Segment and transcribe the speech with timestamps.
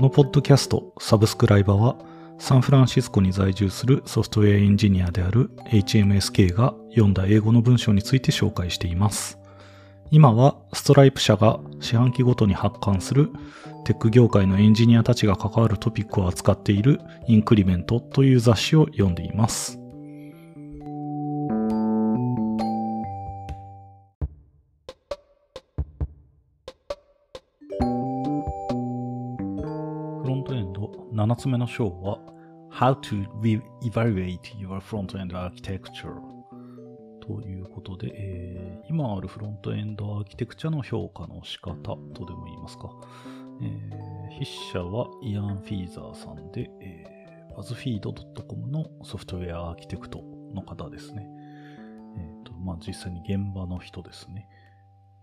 [0.00, 1.94] このポッドキャストサブスクライバーは
[2.38, 9.38] サンフランシスコに在住するソフトウェアエンジニアである HMSK が読んだ英語の文章について紹介しています。
[10.10, 13.28] 今はストライプ社が四半期ごとに発刊する
[13.84, 16.98] テック業界のエンジニアたちが関わるトピックを扱っている
[17.28, 19.79] インクリメントという雑誌を読んでいます。
[31.30, 32.18] 7つ目の章は
[32.72, 33.24] How to
[33.82, 36.16] evaluate your front-end architecture
[37.20, 42.90] ということで、えー、今あるフロントエンドアーキテクチャの評価の仕方とでも言いますか。
[43.62, 51.28] えー、筆者はイアン・フィーザーさんで、えー、バズフィード .com のソフトウェアアーキテクトの方ですね。
[52.18, 54.48] え、ー、と、まあ、実際に現場の人ですね。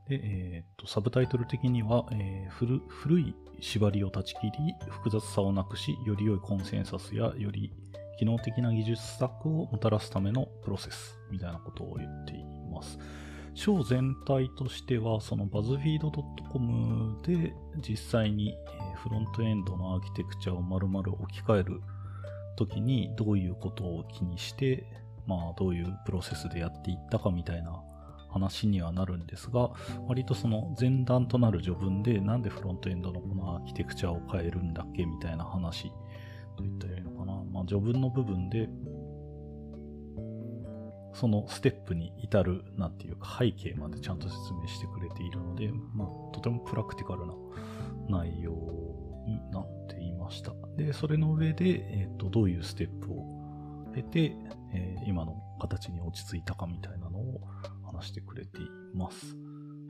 [0.09, 7.73] で、えっ、と、サブタイトル的には、えー、古古い縛りを断ち切り、複雑さをなくし、より良いコンセンサスや、より
[8.17, 12.97] 機能的な技術スタックをもたらすためのプロセスみたいなことを言っています。
[13.53, 16.11] 章全体としては、そのバズフィード
[16.51, 18.55] .com で実際に
[18.95, 21.81] フロントエンドのアーキテクチャを丸々置き換える
[22.55, 24.85] ときにどういうことを気にして、
[25.25, 27.83] まあどういうプロセスでやっていったかみたいな
[28.37, 29.71] 話にはなるんですが、
[30.07, 35.91] 割とその前段となる序文でなんでフロントエンドのこのアーキテクチャを変えるんだっけみたいな話
[36.55, 37.33] といったらいいのかな。
[37.51, 38.69] まあ序文の部分で
[41.13, 47.33] そのステップに至る、なんていうか背景までちゃんと説明してくれているので、まあ、とてもプラクティカルな
[48.07, 48.51] 内容
[49.25, 50.53] になっていました。
[50.77, 51.65] で、それの上で、
[52.01, 54.35] えっ、ー、と、どういうステップを経て、
[54.73, 57.41] えー、今の形に落ち着いたかみたいなのを
[57.97, 59.35] 話してくれています。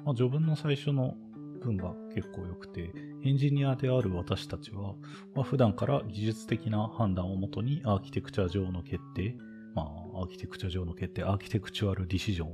[0.06, 1.16] まあ、序文の最初の
[1.62, 2.92] 文が結構良くて、
[3.24, 4.94] エンジニアである私たちは、
[5.36, 9.36] まあ、普段から技術的な判断をもとにアーキテクチャ上の決定、
[9.76, 9.84] ま
[10.16, 12.54] あ、アーキテクチャ上の決定、アーキテクチュアルディシジョンを、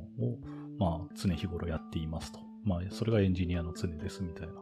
[0.79, 2.39] まあ、常日頃やっていますと。
[2.65, 4.53] まあ、それがエンジニアの常ですみたいな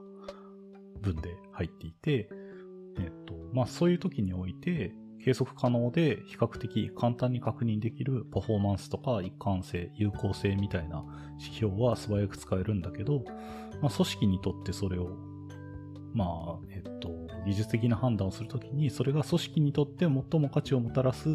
[1.01, 2.29] 文で入っていて、
[2.99, 4.93] えっと、まあ、そういう時において、
[5.23, 11.03] 計測可能で比較的簡単に確認できるパフォーマンスとか一貫性、有効性みたいな
[11.39, 13.23] 指標は素早く使えるんだけど、
[13.81, 15.09] まあ、組織にとってそれを、
[16.13, 17.09] まあ、えっと、
[17.45, 21.29] 技術的な判断をするときに、それが組織にとって最も価値をもたらす、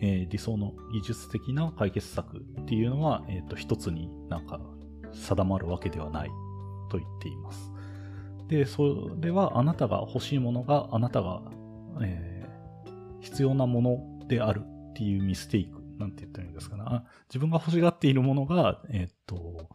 [0.00, 4.60] えー、理想の技術的な解決策っていうのは、えっ、と、一つになんか
[5.12, 6.30] 定まるわけではない
[6.90, 7.72] と言っています。
[8.48, 11.42] で、それはあなたが欲しいものがあなたが、
[12.00, 12.31] えー、
[13.22, 16.84] 必要なものであるっていうミステイク、なんて言ったらいいんですかね。
[17.28, 19.68] 自分が欲しがっているものが、えっ、と、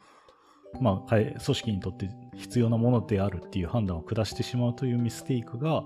[0.81, 5.83] まあ、組織にとって必要なものであるっていう判断を下してしまうというミステイクが、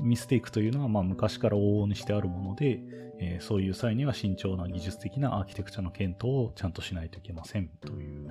[0.00, 2.80] ミステイクというのはまあ昔から往々にしてあるもので、
[3.20, 8.28] えー、そういう際には慎重な技術的なアーキテクチャの検討をちゃんとしないといけませんという、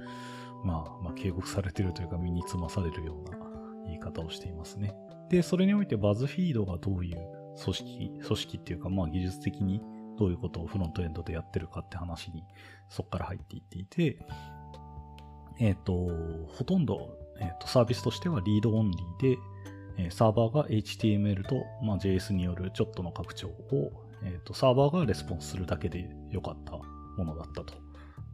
[0.64, 3.38] まあ、まあ、警告されているというか身につまされるような
[3.86, 4.96] 言い方をしていますね。
[5.30, 9.81] で、それにおいてバズフィードがどういう組織、組織っていうかまあ技術的に
[10.18, 12.44] どういうことをフロントエンドでやってるかって話に
[12.90, 14.19] そこから入っていっていて、
[15.59, 15.94] えっ、ー、と、
[16.47, 19.38] ほとんど、えーと、サービスとしてはリードオンリーで、
[19.97, 23.91] え、サーバーが HTML と、まあ、JS によるちょっとの拡張を、
[24.24, 27.74] えーと、サーバーがレスポンスするだけで良かったものだったと。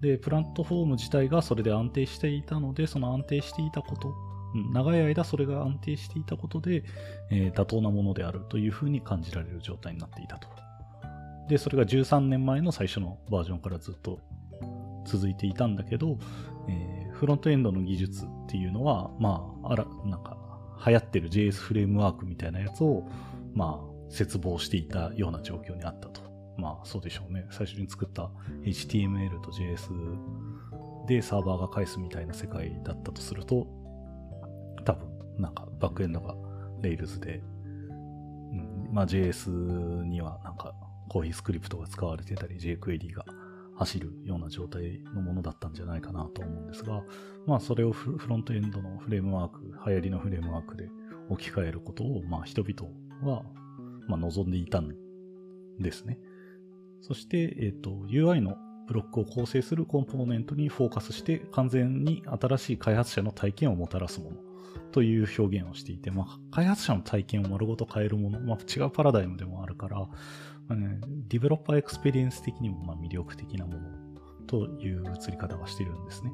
[0.01, 4.13] で、プラットフォーム自体がそれで安定していたので、その安定していたこと、
[4.53, 6.83] 長い間それが安定していたことで、
[7.31, 10.47] えー、妥当なものであるというふうに感じられる状態になっていたと。
[11.49, 14.19] で、それが13年前の最初のバージョンからずっと
[15.05, 16.17] 続いていたんだけど、
[16.69, 20.35] えーフロントエンドの技術っていうのは、まあ、あら、なんか、
[20.85, 23.07] 流行ってる JS フレームワークみたいなやつを、
[23.53, 26.21] まあ、切望していたような状況にあったと。
[26.57, 27.45] まあ、そうでしょうね。
[27.49, 28.29] 最初に作った
[28.63, 33.67] HTML と JS でサーバーが返すみたいな世界だったとすると、
[35.37, 36.35] なんか、バックエンドが
[36.81, 37.41] Rails で、
[38.91, 39.49] まあ JS
[40.03, 40.73] にはなんか、
[41.09, 43.25] コーヒースクリプトが使われてたり、jQuery が
[43.75, 47.03] 走るような状態のものだったんじゃないかなと思うんですが、
[47.45, 50.89] まあそれをフロントエンドのフレームワーク、流行りのフレームワークで
[51.29, 52.91] 置き換えることを、まあ人々
[53.23, 53.43] は、
[54.07, 54.95] まあ望んでいたん
[55.79, 56.19] ですね。
[57.01, 58.55] そして、えっ、ー、と、UI の
[58.87, 64.37] ブロックを構成するコンポーネントにフォーカスして完全に新しい開発者の体験をもたらすもの。
[64.91, 70.07] という表現をしていて、まあ、開発者の体験を丸ごと変えるもの、まあ、違うパラダイムでもあるから、
[70.67, 73.79] まね、 developer experience 的にもま魅力的なもの
[74.47, 76.31] という映り方がしているんですね。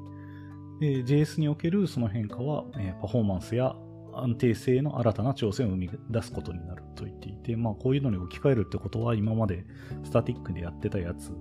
[0.80, 3.76] で、JS におけるその変化は、え、パフォーマンスや
[4.14, 9.66] 安定性の新たな挑戦を生み出すことになると言っていて、まあ、こういうのに置き換えるってことは今まで
[10.04, 11.32] static でやってたやつ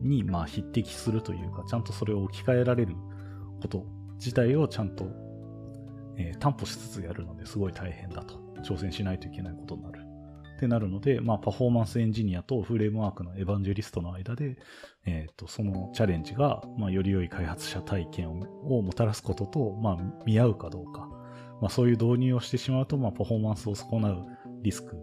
[0.00, 2.94] にま匹敵するというか、ちゃんとそれを置き換えられる
[3.60, 3.86] こと
[4.16, 5.06] 自体をちゃんと、
[6.20, 8.38] えー、担保しつつやるのですごい大変だと。
[8.62, 10.00] 挑戦しないといけないことになる。
[10.56, 14.58] ってなるので、まあ、パフォーマンスエンジニアとフレームワークのエヴァンジェリストの間で、
[15.06, 19.96] えっ、ー、と、そのチャレンジが、まあ、より良い開発者体験をもたらすことと、まあ、
[20.26, 21.08] 見合うかどうか。
[21.62, 24.26] まあ、そういう導入をしてしまうと、まあ、パフォーマンスを損なう
[24.62, 24.96] リスク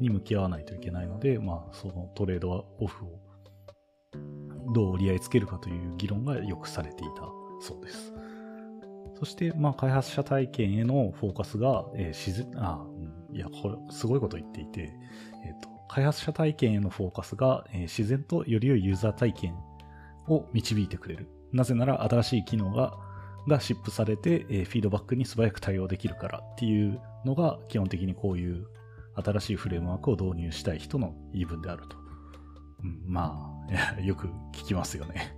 [0.00, 3.22] に向き合わないといけないので、まあ、そのトレードオフを
[4.72, 7.22] どう折り合いつけるかという議論がよくされていた
[7.60, 8.12] そうです。
[9.22, 12.84] そして、まあ、開発者体験へのフォーカスが、えー、自然、あ、
[13.32, 14.92] いや、これ、すごいこと言っていて、
[15.46, 19.54] えっ、ー、と、開発者体験へのフォーカスが、えー、自然とより良いユーザー体験
[20.26, 21.28] を導いてくれる。
[21.52, 22.94] なぜなら、新しい機能が、
[23.46, 28.66] がシップされて、えー、フィードバックに素早く対応できるからっていうのが、基本的にこういう
[29.14, 31.96] 新しいフレームワークを導入したい人の言い分であると。
[32.82, 33.54] うん、ま
[33.96, 35.36] あ、 よく聞きますよね。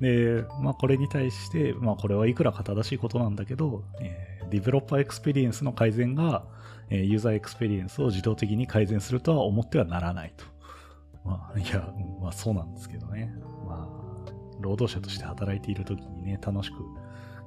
[0.00, 6.44] で、まあこれに対して、まあこれはいくらか正しいことなんだけど、えー、 developer experience の改善が、
[6.90, 10.44] えー、 user experience を自動的に改善するとは思ってはならないと。
[11.24, 13.34] まあ、いや、まあそうなんですけどね。
[13.66, 16.76] まあ、労働者として働いている時にね、楽しく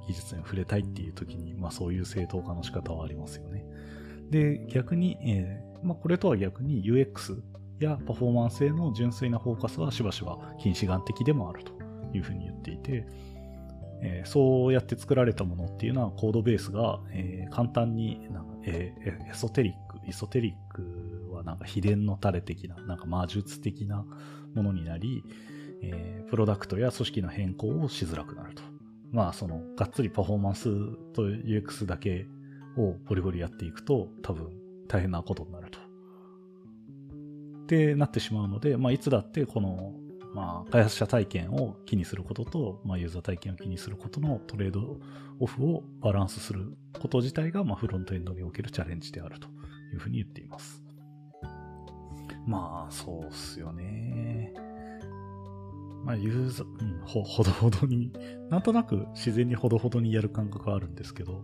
[0.08, 3.66] 技術に触れたいっていう時に、まあそういう正当化の仕方はありますよね。
[4.30, 7.42] で、逆に、えー、まあこれとは逆に UX
[7.80, 11.77] やパフォーマンスへの純粋なフォーカスはしばしば近視眼的でもあると
[12.14, 13.06] いうふうに言っていて、
[14.02, 24.06] えー、そうやって作られたものっていうのはコードベースが、えー、簡単になんか、えー、エソテリック、イソテリックはなんか秘伝のタレ的な、なんか魔術的な
[24.56, 25.24] ものになり、
[25.82, 28.64] えー、プロダクトや組織の変更をしづらくなると。
[29.12, 30.64] まあ、その、がっつりパフォーマンス
[31.14, 32.28] と UX だけ
[32.78, 34.50] をボリボリやっていくと、多分
[34.88, 35.80] 大変なことになると。
[35.80, 39.94] ってなってしまうので、まあ、いつだってこの、
[40.38, 44.98] まあ、開発者体験を気にすることと、まあ、ユーザー体験を気にすることのトレード
[45.40, 49.48] オフをバランスすること自体が、まあ、フロントエンドにおけるチャレンジであると
[49.94, 50.84] いうふうに言っています。
[52.46, 54.54] まあ、そうっすよね。
[56.06, 58.14] まあ、ユーザー、うん、ほ、ほどほどに、
[58.52, 61.44] なんとなく自然にほどほどにやる感覚はあるんですけど、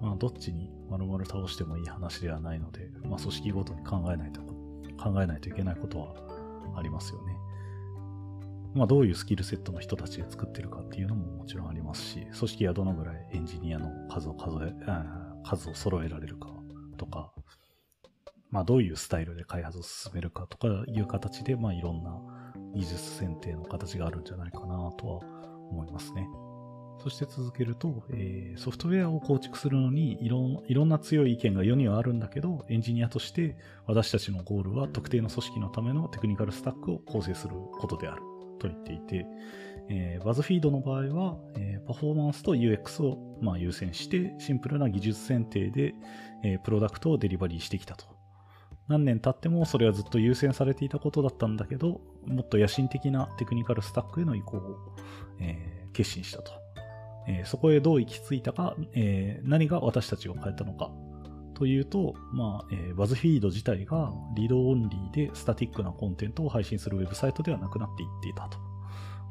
[0.00, 4.40] まあ、どっちに丸々倒してもいい話ではないので、まあ、組織ごとに考えないと
[5.02, 6.14] 考えないといけないことは
[6.76, 7.45] ありますよね。
[8.76, 14.74] まあ、どういうスキルセットの人たちが作ってるかっていうのももちろんありますし、組織はどのぐらいエンジニアの数を数え、
[15.42, 16.50] 数を揃えられるか
[16.98, 17.32] とか、
[18.50, 22.20] まあ、どういうスタイルで開発を進めるかとかいう形で、まあ、いろんな
[22.74, 24.66] 技術選定の形があるんじゃないかな
[24.98, 25.20] とは
[25.70, 26.28] 思いますね。
[27.02, 33.56] そして続けると、えー、ソフトウェアを構築するのにいろいろんな強い意見が世にはあるんだけど、エンジニアとして
[33.86, 38.22] 私たちのゴールは特定の組織のためのテクニカルスタックを構成することである
[38.58, 39.26] と言っていて、
[39.88, 45.94] えー、バズフィードの場合は、えー、パフォーマンスと UX を、まあ、優先してシンプルな技術選定で、
[46.42, 48.06] えー、プロダクトをデリバリーしてきたと。
[48.88, 54.76] 何年経ってもそれはずっと優先されていたことだったんだけど、もっと野心的な technical stack への移行を、
[55.40, 56.52] えー、決心したと。
[57.28, 60.90] えー、そこへどう行き着いたか、えー、何が私たちを変えたのか
[61.56, 68.58] というと、まあ、えー、 BuzzFeed 自体が read-only で static な content を配信するウェブサイトではなくなっていっていたと。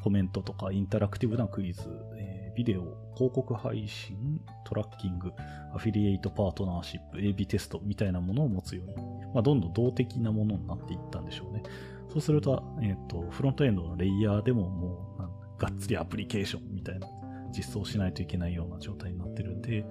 [0.03, 1.83] コメントとかインタラクティブなクイズ、
[2.17, 5.33] えー、ビデオ、広告配信、トラッキング、
[5.73, 8.95] アフィリエイトパートナーシップ、AB テストみたいなものを持つように、
[9.33, 11.61] まあ、どんどん動的なものになっていったんでしょうね。
[12.09, 17.07] そうすると、えっ、ー、と、フロントエンドのレイヤーでももう、がっつりアプリケーションみたいな
[17.55, 19.85] 実装しないといけないような状態になってるんで、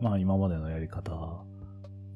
[0.00, 1.44] まあ今までのやり方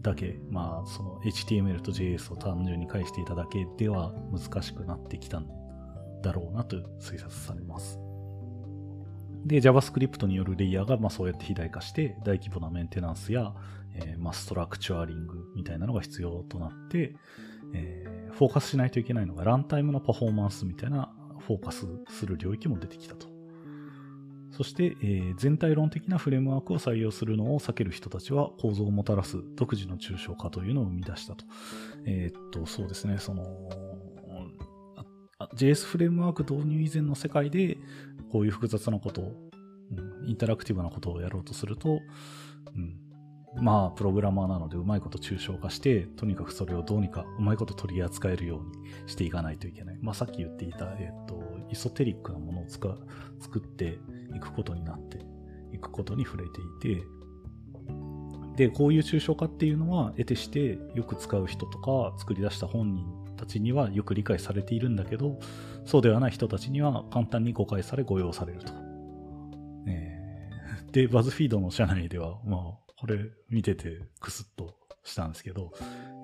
[0.05, 5.49] だけ、まあその HTML と JS を単純に返していただけでは難しくなってきたん
[6.23, 7.99] だろうなと推察されます。
[9.47, 13.55] で、JavaScript によるレイヤーがまあそうやって肥大化して大規模なメンテナンスや、
[13.95, 17.17] えー、まあストラクチュアリングみたいなのが必要となって、
[17.75, 21.15] えー、フォーカスしないといけないのがランタイムのパフォーマンスみたいな
[21.47, 23.34] フォーカスする領域も出てきたと。
[24.57, 31.45] そして、えー、全体論的なフレームワークを採用するのを避ける人たちは構造をもたらす独自の抽象化というのを生み出したと。
[32.07, 33.45] えー、っと、そうですね、その、
[35.57, 37.79] JS フレームワーク導入以前の世界で、
[38.31, 39.51] こういう複雑なことを、
[40.23, 41.99] うん、インタラクティブなことをやろうとすると、
[42.77, 42.97] うん、
[43.61, 49.99] まあ、プログラマーなのでうまいこと抽象化して、とにかくそれをどうにかうまいこと取り扱えるようにしていかないといけない。
[50.01, 52.97] まあ、さっき言っていた、えっ、と、イソテリックなものを作
[53.59, 53.99] って
[54.35, 55.19] いくことになって
[55.73, 56.61] いくことに触れて
[56.91, 57.05] いて、
[58.57, 65.39] で、こういう抽象化っていうのは、得てしてよく使う人とか、作り出した本人たちにはよく理解されているんだけど、
[65.85, 68.73] そうではない人たちには簡単に誤解され誤用されると。
[69.89, 72.61] えー、で、バズフィードの社内では、まあ、
[72.97, 73.19] これ
[73.51, 75.71] 見ててクスッとしたんですけど、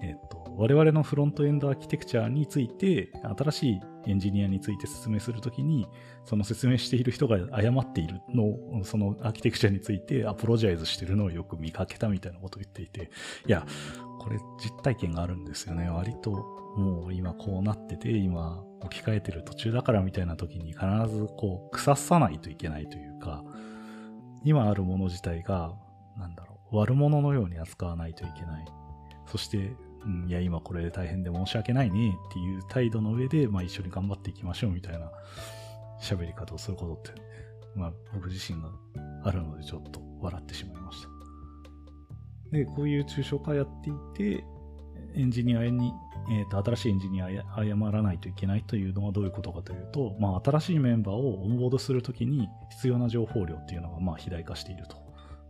[0.03, 5.87] えっ、と、我々のフロントエンドアーキテクチャについて、新しいエンジニアについて説明するときに、
[6.25, 13.11] その説明している人が誤っているの、そのアーキテクチャについてアプロジャイズしてるのをよく見かけたみたいなことを言っていて、
[13.47, 13.67] いや、
[14.19, 15.89] これ実体験があるんですよね。
[15.91, 16.31] 割と
[16.77, 23.45] もう今こうなってて、今置き換えてる途中だからみたいな時に必ずこう腐さないといけないというか、
[24.45, 25.75] 今あるもの自体が、
[26.17, 28.65] なんだろう、悪者のように扱わないといけない。
[29.27, 35.11] そして、うん、いや、今これで大変で申し訳ないねっていう態度の上で、まあ一緒に頑張っていきましょうみたいな
[36.01, 37.21] 喋り方をすることって、
[37.75, 38.71] まあ僕自身が
[39.25, 41.09] あるのでちょっと笑ってしまいました。
[42.53, 43.93] で、こういう抽象化やってい
[44.37, 44.45] て、
[45.15, 45.93] エンジニアに、
[46.31, 54.97] えっ、ー、と、新しいエンジニア謝らないといけないというのはどういうことかというと、まあ、新しいメンバーをオンボードするときに必要な情報量っていうのが、まあ、肥大化していると。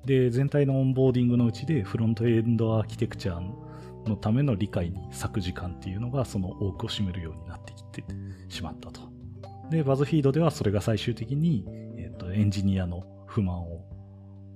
[0.04, 3.40] で、全体のオンボーディングのうちで、フロントエンドアーキテクチャ
[4.06, 8.04] のための理解に割く時間っていうのが、その多くを占めるようになってきて
[8.48, 9.00] しまったと。
[9.70, 11.64] で、バズフィードではそれが最終的に、
[11.96, 13.84] え、ー、と、エンジニアの不満を、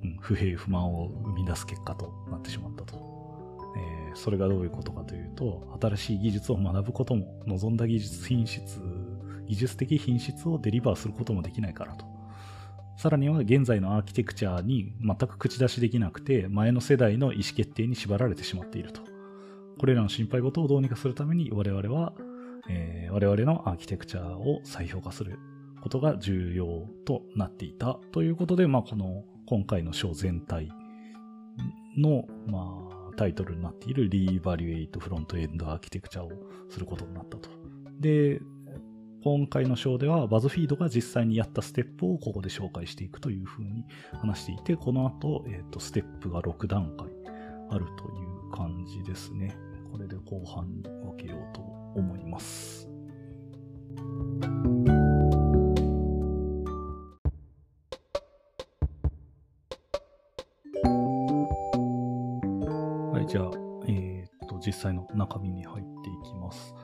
[0.02, 2.96] うん、不平不満を生み出す結果となってしまったと。
[3.76, 8.80] えー、それがどういうことかというと、新しい技術を学ぶことも、望んだ技術品質、
[9.46, 12.13] 技術的品質をデリバーすることもできないからと。
[12.96, 19.02] さらには現在のアーキテクチャに全く口出しできなくて、前の世代の意思決定に縛られてしまっていると。
[19.78, 22.12] これらの心配事をどうにかするために我々は、
[22.68, 25.38] えー、我々のアーキテクチャを再評価する
[25.82, 30.70] ことが重要となっていたということで、まあ、この今回の章全体
[31.98, 36.30] の、まあ、タイトルになっている Reevaluate Front End Architecture を
[36.70, 37.50] することになったと。
[38.00, 38.40] で、
[39.25, 43.87] 今回の章ではバズフィードが実際にやったステップをここで紹介していくというふうに
[44.21, 47.09] 話していて、この後、えっ、ー、と、ステップが6段階
[47.71, 49.57] あるという感じですね。
[49.90, 52.87] これで後半に分けようと思います。
[63.11, 63.50] はい、じゃあ、
[63.88, 66.75] えっ、ー、と、実際の中身に入っていきます。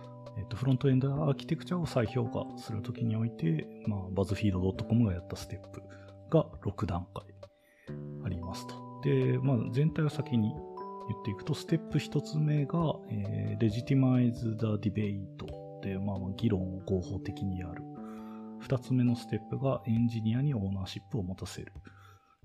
[0.50, 5.80] と、フロントエンドアーキテクチャを再評価するときにおいて、まあ、バズフィード .com がやったステップ
[6.30, 7.24] が6段階
[8.24, 8.74] ありますと。
[9.02, 10.52] で、まあ、全体を先に
[11.08, 15.26] 言っていくと、ステップ1つ目が、えー、Legitimize the Debate
[15.82, 17.82] で、まあ、議論を合法的にやる。
[18.62, 21.72] 2つ目のステップがエンジニアにオーナーシップを持たせる。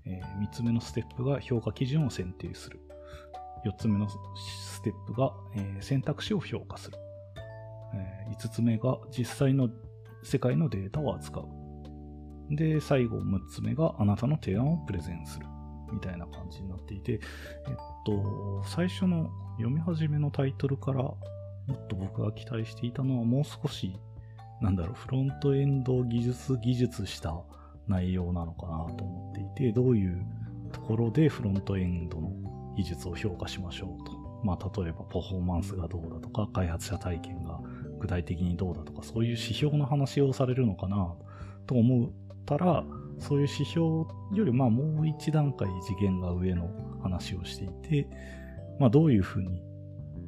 [0.06, 2.80] えー、3つ目のステップが評価基準を選定する。
[3.66, 6.98] 4つ目のステップが、えー、選択肢を評価する。
[8.30, 9.68] 5つ目が実際の
[10.22, 11.46] 世界のデータを扱う。
[12.50, 15.46] で、最後6つ目があなたの提案をプレゼンする。
[15.92, 17.20] みたいな感じになっていて、えっ
[18.04, 21.16] と、最初の読み始めのタイトルからも
[21.72, 23.98] っと僕が期待していたのはもう少し、
[24.60, 27.40] なんだろう、フロントエンド技術、技術した
[27.88, 30.24] 内容なのかなと思っていて、どういう
[30.72, 32.30] ところでフロントエンドの
[32.76, 34.12] 技術を評価しましょうと。
[34.44, 37.55] まあ、例えばパフォーマンスがどうだとか、開発者体験が
[37.98, 41.14] 具体的にどうだとか、そういう指標の話をされるのかな
[41.66, 42.10] と思っ
[42.44, 42.84] たら、
[43.18, 46.70] そういう指標よりまあもう一段階次元が上の
[47.02, 48.08] 話をしていて、
[48.78, 49.62] まあどういうふうに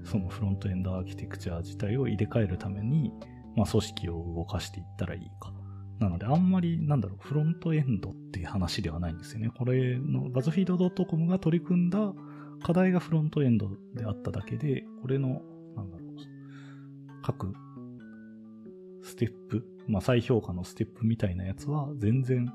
[0.05, 3.13] そのフロントエンドアーキテクチャ自体を入れ替えるために、
[3.57, 5.53] まあ組織を動かしていったらいいか。
[5.99, 9.51] なのであんまりなんだろう、フロントエンドっていう話ではないんですよね。
[9.57, 12.13] これのバズフィード .com が取り組んだ
[12.63, 15.43] 課題がフロントエンドであっただけで、これの、
[17.29, 17.53] 各
[19.03, 22.51] ステップ、まあ再評価のステップみたいなやつは全然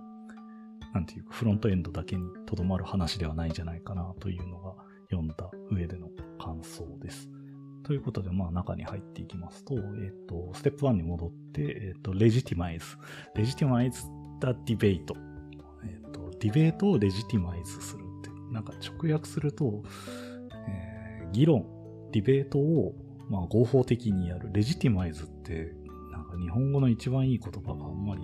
[0.94, 4.74] なんていうか、フロントエンドだけにとどまる話ではないんじゃないかなというのが
[5.12, 5.36] 読んだ
[5.70, 7.30] 上での感想です。
[7.84, 12.86] ということで、まあ中に入っていきますと、えっ、ー、と、ステップ1に戻って、えっ、ー、と、レジティマイズ。
[13.36, 14.04] レジティマイズ
[14.40, 15.14] the debate。
[15.84, 19.84] えっ、ー、と、ディベートをレジティマイズするって、なんか直訳すると、
[20.68, 21.66] えー、議論、
[22.12, 22.96] ディベートを、
[23.30, 24.50] まあ合法的にやる。
[24.54, 25.74] レジティマイズって、
[26.12, 28.22] なんか日本語の一番いい言葉があんまり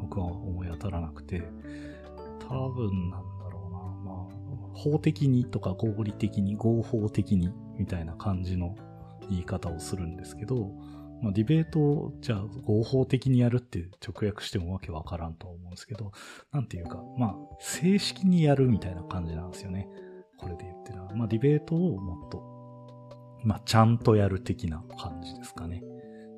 [0.00, 1.42] 僕は思い当たらなくて、
[2.40, 8.74] 多分なんだろうな、まあ、法的にとか合理的に、合法的にみたいな感じの
[9.28, 10.72] 言い方をするんですけど、
[11.22, 16.12] まあ、ディベートをじゃあ合法的にやるって直訳してもわけわからんと思うんですけど、
[16.52, 19.88] なんていうか、まあ、正式にやるみたいな感じなんですよね。
[20.38, 21.14] これで言ってるのは。
[21.14, 22.57] まあ、ディベートをもっと、
[23.44, 25.82] まあ、ちゃんとやる的な感じですかね。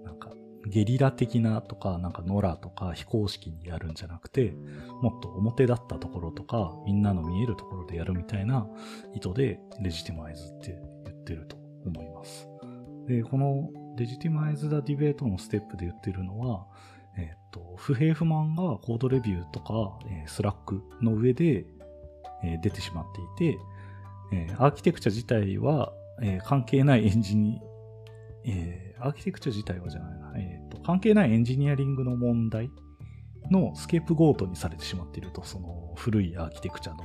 [0.05, 0.31] なんか、
[0.67, 4.55] ゲリラ的なとか、なんか野良とか非公式にやるんじゃなくて、
[5.03, 8.67] もっと表立ったところとか、みんなの見えるところでやるみたいな
[9.15, 12.49] 意図で、 legitimize って言ってると思います。
[13.07, 16.67] で、この legitimize the debate のステップで言ってるのは、
[17.17, 21.67] えっ、と、不平不満がコードレビューとか、えー、 Slack の上で、
[22.43, 23.05] えー、出てしまっ
[23.37, 23.59] ていて、
[24.33, 27.61] えー、アーキテクチャ自体は、えー、関係ないエンジニ
[28.45, 32.71] えー、アーキテクチャ自体はじゃないな、えーと、関係ないエンジニアリングの問題
[33.51, 36.99] のスケープゴートにされてしまっていると、その古いアーキテクチャの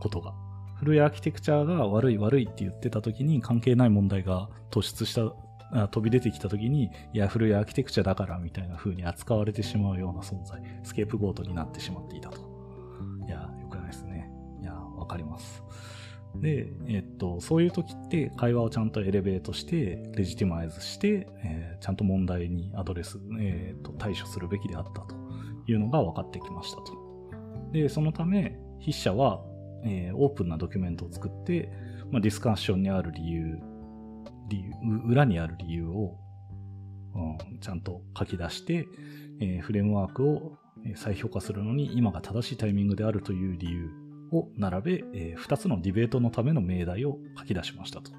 [0.00, 0.34] ことが。
[0.76, 12.38] 古いアーキテクチャが悪い悪いって言ってた時に関係ない問題が突出した飛び出てきた時に、いや、古いアーキテクチャだからみたいな風に扱われてしまうような存在、スケープゴートになってしまっていたと。
[13.26, 14.30] いや、よくないですね。
[14.60, 15.62] いや、わかります。
[16.40, 25.14] で、えっと、そういう時って会話をちゃんとエレベートして、レジティマイズして、えー、ちゃんと問題にアドレス、えー、と対処するべきであったと
[25.66, 26.84] いうのが分かってきましたと。
[27.72, 29.40] で、そのため、筆者は、
[29.84, 31.70] えー、オープンなドキュメントを作って、
[32.10, 33.58] まあ、ディスカッションにある理由
[34.48, 34.72] 理由、
[35.08, 36.16] 裏にある理由を、
[37.14, 38.86] うん、ちゃんと書き出して、
[39.40, 40.58] えー、フレームワークを
[40.94, 43.90] 再評価するのに今が正しいタイミングであるという理由
[44.32, 48.10] を並べ、えー、2つのディベートのための命題を書き出しましたと。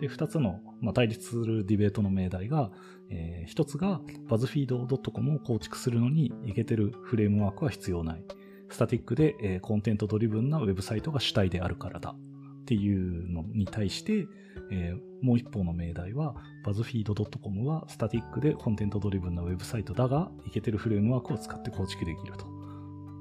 [0.00, 2.70] で、2つの、まあ、対立するディベートの命題が、
[3.10, 8.24] えー、1つが BuzzFeed.com を構築するのにいけてるフレームワークは必要ない。
[8.68, 12.14] static で、えー、 content-driven なウェブサイトが主体であるからだ。
[12.62, 14.26] っていうのに対して、
[14.72, 16.34] えー、もう一方の命題は、
[16.66, 22.55] BuzzFeed.com は static で content-driven なウェブサイトだが、いけてるフレームワークを使って構築できると。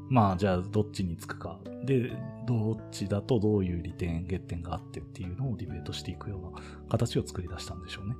[0.10, 1.60] まあ、じゃあ、どっちにつくか。
[1.84, 2.12] で、
[2.46, 8.16] どっちだとどういう利点、欠点があってっていうのをディベートしていくような形を作り出したんでしょうね。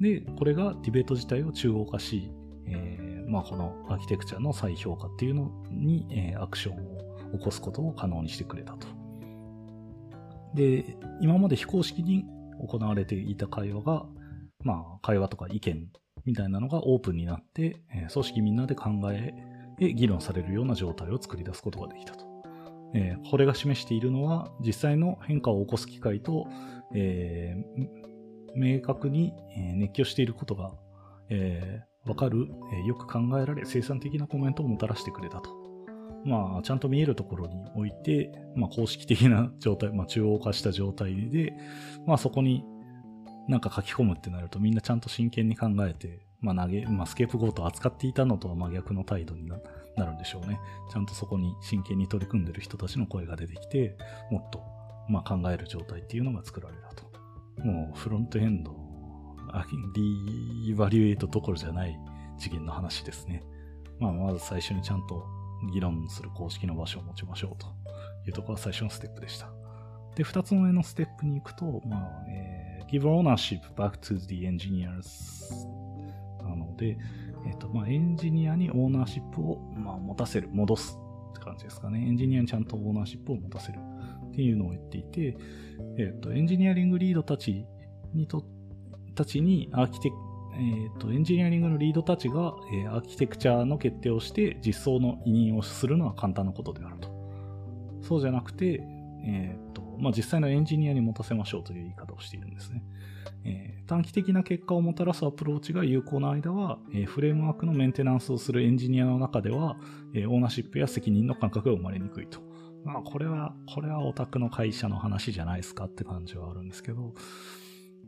[0.00, 2.30] で、これがディベート自体を中央化し、
[2.66, 8.88] えー、まあ、このアーキテクチャの再評価っていうのに、えー、アクションを起こすことを可能にしてくれたと。
[10.54, 12.24] で、今まで非公式に
[12.66, 14.06] 行われていた会話が、
[14.64, 15.88] まあ、会話とか意見
[16.24, 19.34] みたいなのがオープンになって、えー、組織みんなで考え、
[19.78, 22.24] で議論されるような状態を作り出すことができたと。
[22.94, 26.46] えー、これが示しているのは、実際の変化を起こす機会と、
[26.94, 27.86] えー、
[28.54, 29.34] 明確に
[29.74, 30.72] 熱狂していることが、
[31.28, 35.50] えー、わかる、えー、よく考えられ、生産的なコメントをもたらしてくれたと。
[36.24, 41.52] まあ、ちゃんと見えるところに置いて、まあ、公式的な状態、まあ、中央化した状態で、
[42.04, 42.64] まあ、そこに
[43.48, 49.56] なんか書き込むってなると、みんなちゃんと真剣に考えて、まあ、投げ、まあ、スケープゴートを扱っていたのとは真逆の態度にな
[50.06, 50.60] るんでしょうね。
[50.92, 53.96] ちゃんとそこに真剣に取り組んでる人たちの声が出てきて、
[54.30, 54.62] もっと、
[55.08, 57.04] まあ、考える状態っていうのが作られたと。
[57.64, 58.76] もう、フロントエンド、
[59.94, 61.98] リーバリュエイトどころじゃない
[62.38, 63.42] 次元の話ですね。
[63.98, 65.24] まあ、まず最初にちゃんと
[65.72, 67.66] 議論する公式の場所を持ちましょうと
[68.26, 69.50] いうところが最初のステップでした。
[70.14, 75.85] で、二つ目のステップに行くと、まあ、えー、give ownership back to the engineers
[76.46, 76.98] なので、
[77.46, 80.98] えっ、と、まあ、エンジニアにオーナーシップを、まあ、持たせる、戻す
[81.30, 82.00] って感じですかね。
[82.00, 83.78] エンジニアにちゃんとオーナーシップを持たせる
[84.28, 85.36] っていうのを言っていて、
[85.98, 87.64] えっ、と、エンジニアリングリードたち
[88.14, 88.44] にと、
[89.14, 90.16] たちにアーキテク
[90.58, 97.14] えーと、エンジニアリングのリードたちが、えー、アーキテクチャの決定をして実装の委任をするのは簡単なことであると。
[98.00, 98.80] そうじゃなくて、
[99.26, 102.82] えーとまあ、実際のエンジニアに持たせましょうという言い方をしているんですね。
[103.44, 109.76] えー、短期的な結果をもたらすアプローチが有効な間は、えー、フレームワークのメンテナンスをするエンジニアの中では、
[110.14, 112.40] えー、オーナーシップや責任の感覚が生まれにくいと。
[112.84, 117.14] まあ、これは、これはお宅の会社の話じゃないですかって感じはあるんですけど、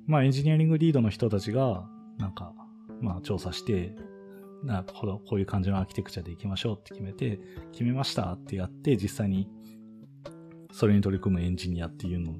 [0.07, 2.52] まあ、エンジニアリングリードの人たちが、なんか、
[3.00, 3.94] まあ、調査して、
[4.64, 7.40] なるほど、こういう感じのアーキテクチャでいきましょうって決めて、
[7.72, 9.48] 決めましたってやって、実際に
[10.78, 12.36] それに取り組むエンジニアっていうの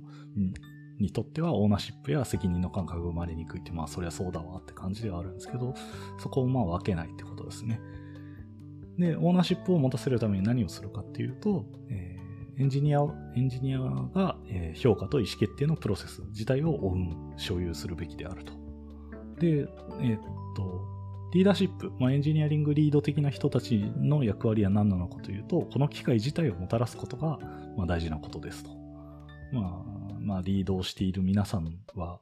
[1.01, 5.75] にとっては、オーナーシップや責任の感覚が生まれにくいって、まあ、そりゃそうだわって感じではあるんですけど、
[6.21, 7.81] そこをまあ分けないってことですね。
[8.97, 13.01] で、オーナーシップを持たせるために何をするかっていうと、えー、エンジニア、
[13.35, 14.37] エンジニアが、
[14.77, 18.53] 評価と意思決定のプロセス自体をオウン、所有するべきであると。
[19.41, 19.69] で、
[20.01, 20.21] えー、っ
[20.55, 20.98] と、
[21.33, 27.39] リーダーシップ、まあ、エンジニアリングリード的な人たちの役割は何なのかというと、この機械自体をもたらすことが、
[27.77, 28.71] まあ、大事なことですと。
[29.53, 32.21] まあ、まあ、リードをしている皆さんは、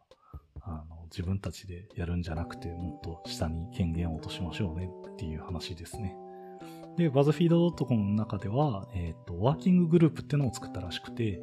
[0.63, 6.17] あの自分たちでやるんじゃなくて、もっと下に権限を落としましょうねっていう話ですね。
[6.97, 11.41] で、BuzzFeed.com の中では、えっ、ー、と、ワーキンググループっていうのを作ったらしくて、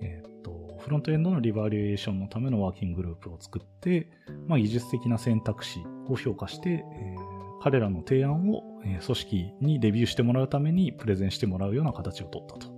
[0.00, 4.10] えっ、と、フロントエンドのリバリエーションのためのワーキンググループを作って、
[4.46, 12.72] まあ、技術的な選択肢を評価して、えー彼らの提案を、え組織にレビューしてもらうためにプレゼンしてもらうような形を取ったと。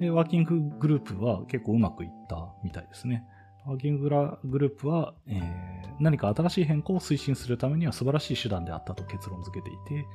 [0.00, 3.24] で、ワーキンググループは結構うまくいったみたいですね。
[3.64, 10.06] ワーキンググラグループは、えー何か新しい変更を推進するためには素晴らしい手段であったと結論付けていて、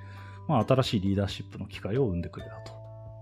[0.48, 2.79] まあ、新しいリーダーシップの機会を生んでくれたと。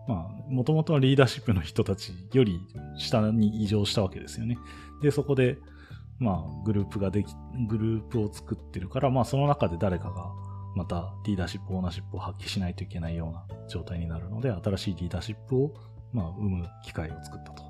[0.08, 2.60] まあ、もともとはリーダーシップの人たちより
[2.98, 4.58] 下に異常したわけですよね。
[5.02, 5.58] で、そこで、
[6.20, 7.28] まあ、グループができ、
[7.68, 10.32] グループを作ってるから、まあ、その中で誰かが、
[10.76, 15.74] またリーダーシップ、オーナーシップを発揮しないといけないような状態になるので、新しいリーダーシップを、
[16.14, 17.64] まあ、生む機会を作ったと。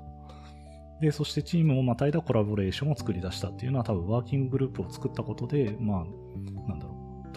[1.00, 6.87] で、そしてチームをまたいだコラボレーションを作り出したっていうのは多分ワーキンググループを作ったことで、まあ、なんだろう、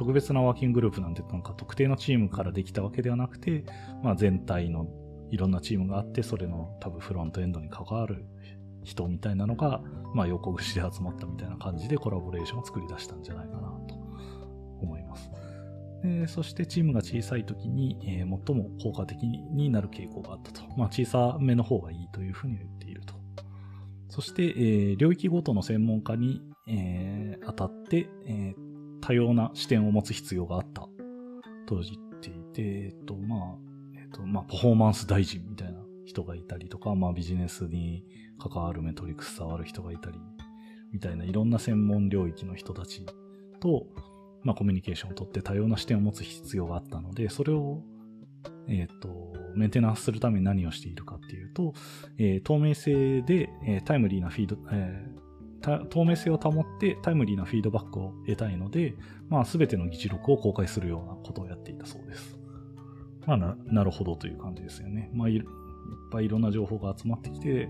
[0.01, 3.65] 特別なワーキンググループなんてなんか特定のチームからできたわけではなくて、
[4.01, 4.87] まあ全体の
[5.29, 8.25] いろんなチームがあって、それの多分フロントエンドに関わる
[8.83, 9.83] 人みたいなのが、
[10.15, 13.93] まあ横串で集まったみたいな感じでコラボレーションを作り出したんじゃないかなと
[14.81, 15.29] 思います。
[16.01, 20.63] でそしてチームが小さい時に、えー最も効果的になる傾向があったと。
[20.77, 23.13] まあ小さめの方がいいというふうに言っていると。
[24.09, 28.70] そして、えー領域ごとの専門家に、えー当たって、えー
[29.01, 30.87] 多様な視点を持つ必要があった。
[31.65, 33.39] と言っていて、えっと、まあ、
[33.95, 38.03] えっと、まあ、パフォーマンス大臣みたいな人がいたりとか、まあ、ビジネスに
[38.39, 40.19] 関わるメトリックス触る人がいたり、
[40.91, 43.05] みたいないろんな専門領域の人たち
[43.59, 43.87] と、
[44.43, 47.81] まあ、コミュニケーションをとって多様な視点を持つ必要があったので、それを、
[48.67, 51.73] えっ、と、メンテナンスするために何をしているかっていうと、
[52.17, 55.20] えー透明性で、えータイムリーなフィード、えー
[55.61, 58.95] 透明性を保ってタイムリーなフィードバックを得たいので、
[59.29, 62.37] まあ、すべての議事録を公開するようなことをやっていたそうです。
[63.25, 65.11] まあ、な、るほどという感じですよね。
[65.13, 65.41] まあ、いっ
[66.11, 67.69] ぱいいろんな情報が集まってきて、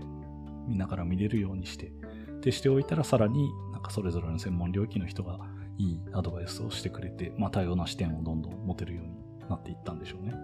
[0.66, 1.92] みんなから見れるようにして、
[2.40, 5.38] でしておいたらさらになんかそれぞれの専門領域の人が
[5.78, 10.34] いいアドバイスをしてくれて、まあ、多様な視点をどんどん持てるようになっていったんでしょうね。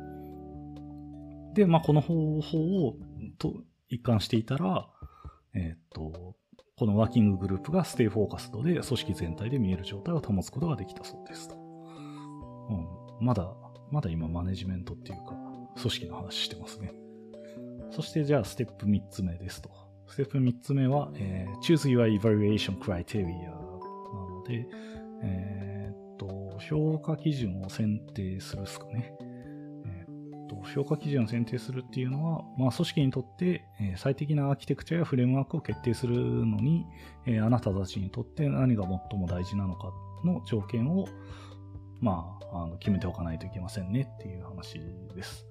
[1.54, 2.96] で、まあ、この方法を
[3.38, 3.54] と
[3.88, 4.88] 一貫していたら、
[5.54, 6.37] えーっと、
[6.79, 11.57] このワーキンググループが stay focused で組織全体で見える状態を保つことができたそうですと。
[11.57, 12.87] うん。
[13.21, 13.53] まだ、
[13.91, 15.35] まだ今マネジメントっていうか、
[15.77, 16.93] 組織の話してますね。
[17.91, 19.71] そしてじゃあステップ3つ目ですと。
[20.07, 24.69] ステップ3つ目は、えー choose your evaluation criteria なので、
[25.25, 29.14] えーっと、評価基準を選定するですかね。
[30.48, 33.64] と、評価基準を選定するっていうのは、まあ、組織にとって、
[33.96, 36.87] 最適なアーキテクチャやフレームワークを決定するのに、
[37.42, 39.92] あなたたちにとって何が最も大事なのか
[40.24, 41.06] の条件を、
[42.00, 44.80] まあ、あの決めておかないといけませんねっていう話
[45.14, 45.46] です。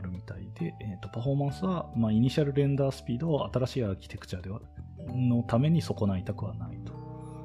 [0.00, 4.60] あるみたいで、えっ、と、パフォーマンスは、まあ、イニシャルレンダースピードを新しいアーキテクチャでは、
[5.08, 6.92] のために損ないたくはないと。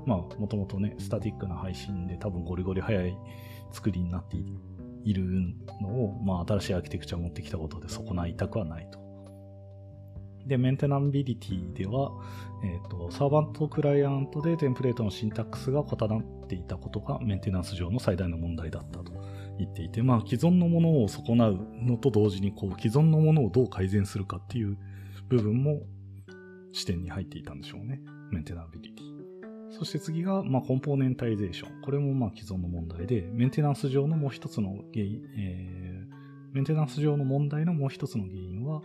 [0.06, 3.18] まあ、もともとね、スタティックな配信で多分ゴリゴリ速い
[3.72, 4.38] 作りになって
[5.04, 5.26] いる
[5.82, 9.00] のを、まあ、新しいアーキテクチャを持ってきたことで損ないたくはないと。
[10.46, 12.12] で、メンテナンビリティでは、
[12.64, 19.12] えっ、と、サーバントクライアントでテンプレートのシンタックスが異なっていたことがメンテナンス上の最大の問題だったと
[19.58, 24.78] 言っていて、まあ、既存のものを損なうのと同時に、こう、既存のものをどう改善するかっていう
[25.30, 25.82] 部分も
[26.72, 28.02] 視点に入っていたんでしょうね。
[28.32, 29.16] メンテナビリティ。
[29.72, 31.82] そして次が、まあ、コンポーネンタイゼーション。
[31.82, 36.16] これも、まあ、既存の問題で、メンテナンス上のもう一つの原因、えー
[36.54, 38.82] メンテナンス上の問題のもう一つの原因は、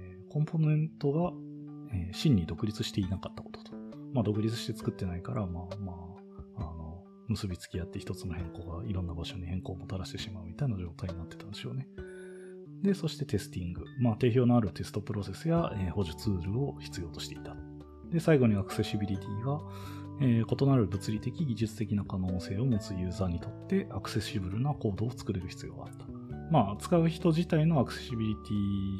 [0.00, 1.32] えーコンポーネントが、
[1.92, 3.72] えー真に独立していなかったことと。
[4.12, 5.96] まあ、独立して作ってないから、まあ、まあ、
[7.28, 11.86] 結びつき合って一つの変更がいろんな場所に変更をもたらしてしまうみたいな状態になってたんでしょうね。
[12.82, 13.84] で、そしてテスティング。
[14.00, 17.56] まあ、定評のあるテストプロセスや、えー補助ツールを必要としていた。
[18.10, 19.60] で、最後にアクセシビリティが、
[20.20, 26.06] えー異なる物理的、技術的な可能性を持つユーザーにとってアクセシブルなコードを作れる必要があった。
[26.50, 28.40] まあ、使う人自体のアクセシビリテ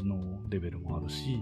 [0.03, 1.41] ィのレベルもあるし、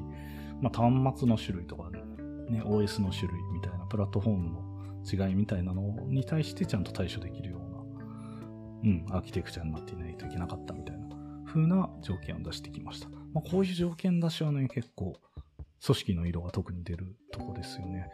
[0.60, 4.65] まあ、端末の種類とかね、OS の種類みたいな、プラットフォームの
[5.10, 7.78] 違いみたいなのに対してちゃんと対処できるような、
[8.82, 11.06] うん、アーキテクチャになっていないといけなかったみたいな
[11.46, 13.08] 風な条件を出してきました。
[13.08, 15.14] まあ、こういう条件出しはね、結構、
[15.84, 18.08] 組織の色が特に出るとこですよね。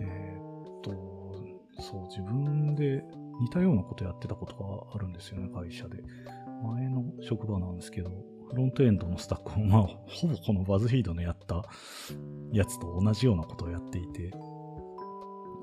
[0.00, 3.02] えーっと、そう、自分で
[3.40, 6.02] 似たようなことやってたことがあるんですよね、会社で。
[6.64, 8.10] 前の職場なんですけど、
[8.50, 11.64] フロントエンドのスタックも、まあ、ほぼこのバズフィードのやった
[12.52, 14.30] やつと同じようなことをやっていて、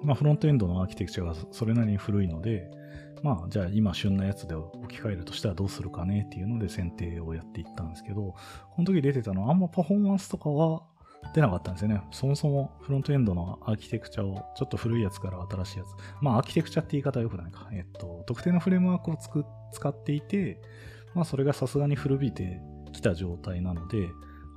[0.05, 2.69] まあ、フロントエンドのアーキテクチャがそれなりに古いので、
[3.23, 8.35] まあ、じゃあ今旬なやつで置き換えるとしたらどうするかねっていうので選定をやっていったんですけど、こ
[8.77, 10.83] の時出てたのはあんまパフォーマンスとかは
[11.33, 12.01] 出なかったんですよね。
[12.11, 15.87] そもそもフロントエンドのアーキテクチャをちょっと古いやつから新しいやつ。
[16.21, 17.67] まあアーキテクチャって言い方は良くないか。
[17.71, 20.61] えっと、特定のフレームワークをつく使っていて、
[21.15, 22.61] まあそれがさすがに古びて
[22.93, 24.07] きた状態なので、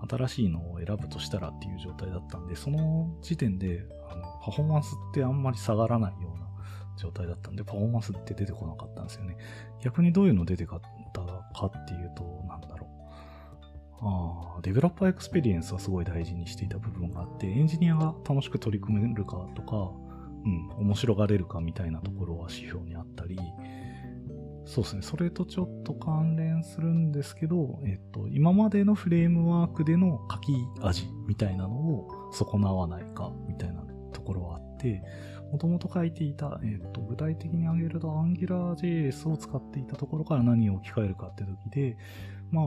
[0.08, 6.48] 新しいのを選ぶとしたらっていう状態だったんで、その時点であのパフォーマンスってあんまり下がらないような
[6.96, 9.36] 状態だったんで、パフォーマンスって出てこなかったんですよね。
[9.82, 10.80] 逆にどういうの出てかっ
[11.12, 12.88] たかっていうと、なんだろう。
[14.00, 19.92] あ、 developer experience はすごい大事にしていた部分があって、エンジニアが楽しく取り組めるかとか、
[20.44, 23.38] うん、面白がれるかみたいなところは指標にあったり、
[24.68, 30.52] そうですね、それとちょっと関連するんですけど、えっと、今までのフレームワークでの書き
[30.82, 35.02] 味みたいなのを損なわないかみたいなところはあって、
[35.50, 41.96] もともと書いていた、えっと、具体的に挙げると AngularJS を使っていたところから何を置き換えるかって時で、
[42.50, 42.60] ま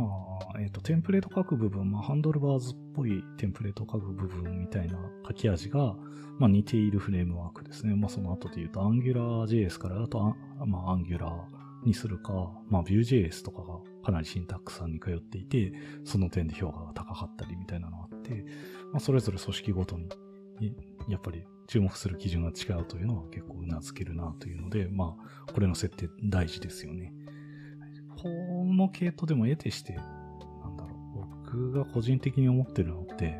[0.55, 5.95] あ、えっ、と、テンプレート書く部分、まあ、ハンドルバーズっぽいテンプレート書く部分みたいな書き味が、
[6.39, 7.95] まあ、似ているフレームワークですね。
[7.95, 10.35] まあ、その後で言うと、AngularJS からだと、
[10.65, 12.33] まあ、Angular にするか、
[12.69, 18.45] まあ、Vue.js とかがかなりシンタックスさんに通っていて、その点で評価が高かったりみたいなのがあって、
[18.91, 20.09] まあ、それぞれ組織ごとに、
[21.07, 25.15] やっぱり注目する基準が違うというのは結構頷けるなというので、ま
[25.47, 27.13] あ、これの設定大事ですよね。
[28.21, 28.29] こ
[28.65, 30.01] の系統でも得てして、な
[30.69, 33.39] んだろう、僕が個人的に思ってるのって、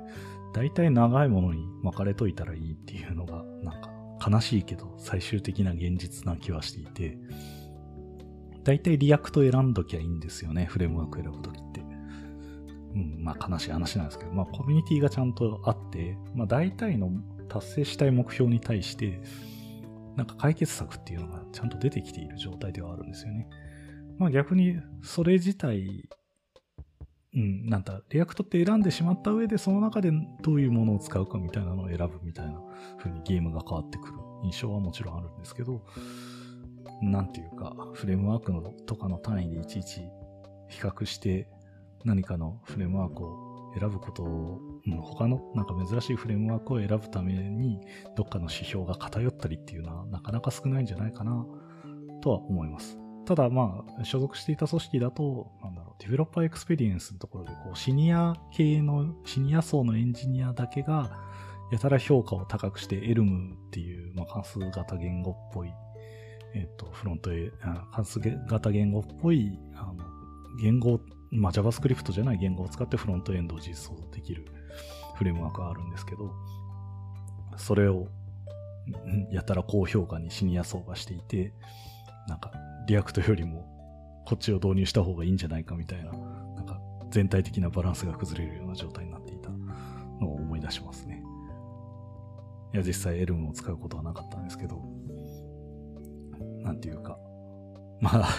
[0.53, 7.17] 大体長いものに巻かれといたらいいっていうのが、なんか悲しいけど最終的な現実な気はしていて、
[8.63, 11.81] 大体 React 選んどきゃいいんですよね、フレームワーク選ぶときって。
[12.93, 17.09] うん、まあ悲しい話なんですけど、まあコミュニティがちゃんとあって、まあ大体の
[17.47, 19.21] 達成したい目標に対して、
[20.15, 23.47] なんか解決策っていうのがちゃんと出てきている状態ではあるんですよね。
[24.17, 26.09] まあ逆にそれ自体、
[27.33, 32.61] うん、なんだ、 React って選んでしまった上でその中でどういうものを使うかみたいなのを選ぶみたいな
[32.97, 35.81] 風にゲームが変わってくる印象はもちろんあるんですけど、
[37.01, 40.01] なんていうか、フレームワークのとかの単位でいちいち
[40.69, 41.47] 比較して
[42.05, 47.79] 何かのフレームワークを選ぶことを、うん、他のなんか珍しいフレームワークを選ぶために
[48.15, 51.45] どっかの指標が偏ったりっていうのはなかなか少ないんじゃないかな
[52.21, 52.97] とは思います。
[53.25, 61.17] ただまあ、所属していた組織だと、なんだろう、 developer experience のところで、こう、シニア系の、シニア層のエンジニアだけが、
[61.71, 65.71] やたら評価を高くして、 Elm っていう、まあ、関数型言語っぽい、
[66.53, 67.51] えっ、と、フロントへ、
[67.93, 69.95] 関数型言語っぽい、あの、
[70.61, 70.99] 言語、
[71.31, 74.45] まあ、JavaScript じゃない言語を使ってフロントエンドを実装できる
[75.15, 76.31] フレームワークがあるんですけど、
[77.57, 78.07] それを、
[79.31, 81.53] やたら高評価にシニア層がしていて、
[82.27, 82.51] なんか、
[82.87, 83.71] React よりも
[84.25, 89.49] こっちを導入した方がいいんじゃないかみたいな、なんか全体的なバランスが崩れるような状態になっていた
[90.19, 91.23] のを思い出しますね。
[92.73, 94.81] いや、実際エルムを使うことはなかったんですけど、
[96.63, 97.17] なんていうか、
[97.99, 98.29] まあ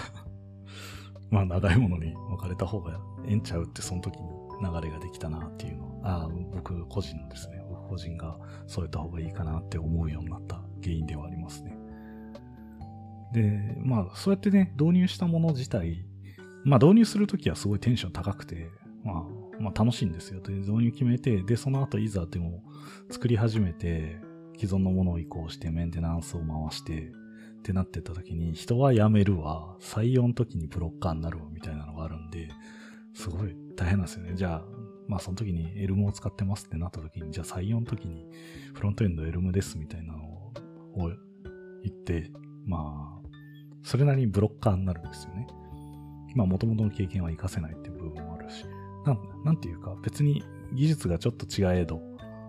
[1.31, 4.29] まあ長いものに分かれた方がええんちゃうってその時に
[4.63, 11.77] 流れができたなっていうのは、ああ、僕個人のですね、僕個人がそうやった方がいいかなって思うようになった原因ではありますね。
[13.33, 16.05] で、まあ、そうやってね、導入したもの自体、
[16.65, 18.69] まあ、導入するときはすごいテンション高くて、
[19.05, 19.25] まあ、
[19.59, 20.41] まあ、楽しいんですよ。
[20.41, 22.63] で、導入決めて、で、その後いざでも
[23.11, 24.21] 作り始めて、
[24.59, 27.11] 既存のものを移行してメンテナンスを回して
[27.63, 32.49] ってなってた時に人は辞めるわ、採用の時にブロッカーになるわみたいなのがあるんで、
[33.15, 34.33] すごい大変なんですよね。
[34.35, 34.65] じゃあ、
[35.07, 38.27] まあその時にエルムを使ってますってなった時に、じゃあ採用の時に
[38.75, 40.53] フロントエンドエルムですみたいなのを
[41.85, 42.31] 言って、
[42.67, 43.29] まあ
[43.85, 45.47] それなりにブロッカーになるんですよね。
[46.35, 48.65] まあ、元々の経験は活かせないっていう部分もあるし、
[49.05, 52.01] なん、なんていうか、別に技術がちょっと違えど、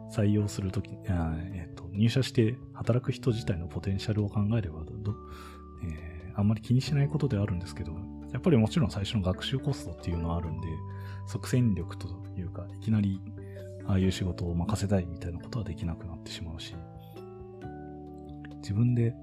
[0.10, 4.82] 採用するとき、えっ、入社して働く人自体のポテンシャルを考えれば
[5.86, 7.94] えー、あんまり気にしないことではあるんですけど、
[8.32, 10.68] やっぱりもちろん最初の学習コストっていうのはあるんで、
[11.28, 13.22] 即戦力というか、いきなり、
[13.86, 16.76] ああいう仕事を任せたいみたいなことはできなくなってしまうし、
[18.62, 19.14] 自分で、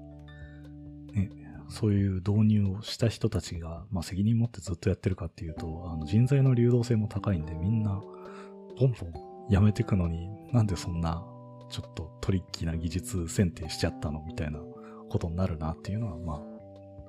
[1.13, 1.29] ね、
[1.67, 8.01] そういう導入をした人たちが、まあ、責任持ってずっとやってるかっていうと、あの人材の流動性も高いんで、みんな、
[8.77, 9.13] ポンポン
[9.49, 11.25] やめていくのに、なんでそんな、
[11.71, 14.59] ちょっとトリッキーな技術選定しちゃったのみたいな
[15.09, 16.37] ことになるなっていうのは、まあ、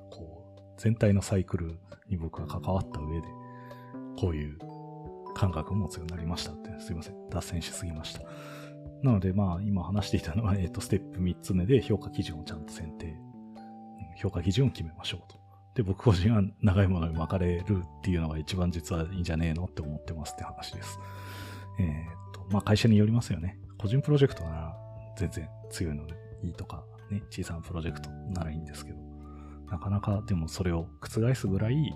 [0.09, 1.77] こう、全体のサイクル
[2.09, 3.27] に僕は関わった上で、
[4.17, 4.57] こういう
[5.35, 7.29] 感覚を持つようになりましたって、すいません。
[7.29, 8.21] 脱線しすぎました。
[9.03, 13.17] なので、まあ、今話していたのは、えっ、と、ステップ3つ目で評価基準をちゃんと選定。
[14.15, 15.37] 評価基準を決めましょうと。
[15.75, 20.99] で、僕個人は長いものに巻かれるっていうのが一番実はいいんじゃねえのって思ってますって話です。
[21.79, 21.85] えっ、
[22.33, 23.57] と、まあ、会社によりますよね。
[23.83, 24.77] 個人プロジェクトなら
[25.17, 28.97] 全然強いのでいいとか、ね、小さなプロジェクトならいいんですけど、
[29.69, 31.93] なかなかでもそれを覆すぐらい、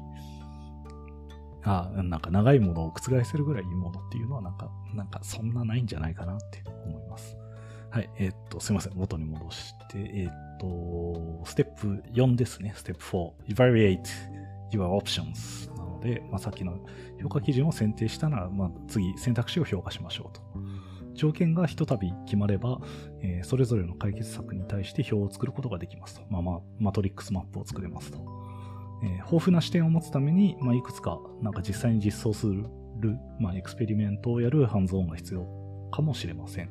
[1.63, 7.37] あなんか長いものを覆せるぐらいいいものっていうのはなんか、なんかそんなないんじゃないかなって思います。
[7.89, 14.01] はい、えー、っと、すいません、元に戻して、えー、っと、ステップ4ですね、ステップ4、evaluate
[14.73, 16.85] your options なので、まあ、さっきの
[17.21, 20.41] 評価基準を選定したなら、まあ、次、選択肢を評価しましょうと。
[21.17, 22.79] 条件がひとたび決まれば、
[23.21, 26.21] えー、それぞれの解決策に対して表を作ることができますと。
[26.29, 28.19] まあまあ、マトリックスマップを作れますと。
[29.03, 32.65] えー、豊富な視点を持つために、まあ、いくつか、なんか実際に実装する、
[33.39, 35.45] まあ、 experiment をやるハンズオンが必要
[35.91, 36.69] かもしれません。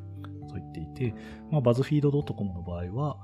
[0.49, 1.15] と言っていて、
[1.51, 3.19] まあ、 BuzzFeed .com の場合は、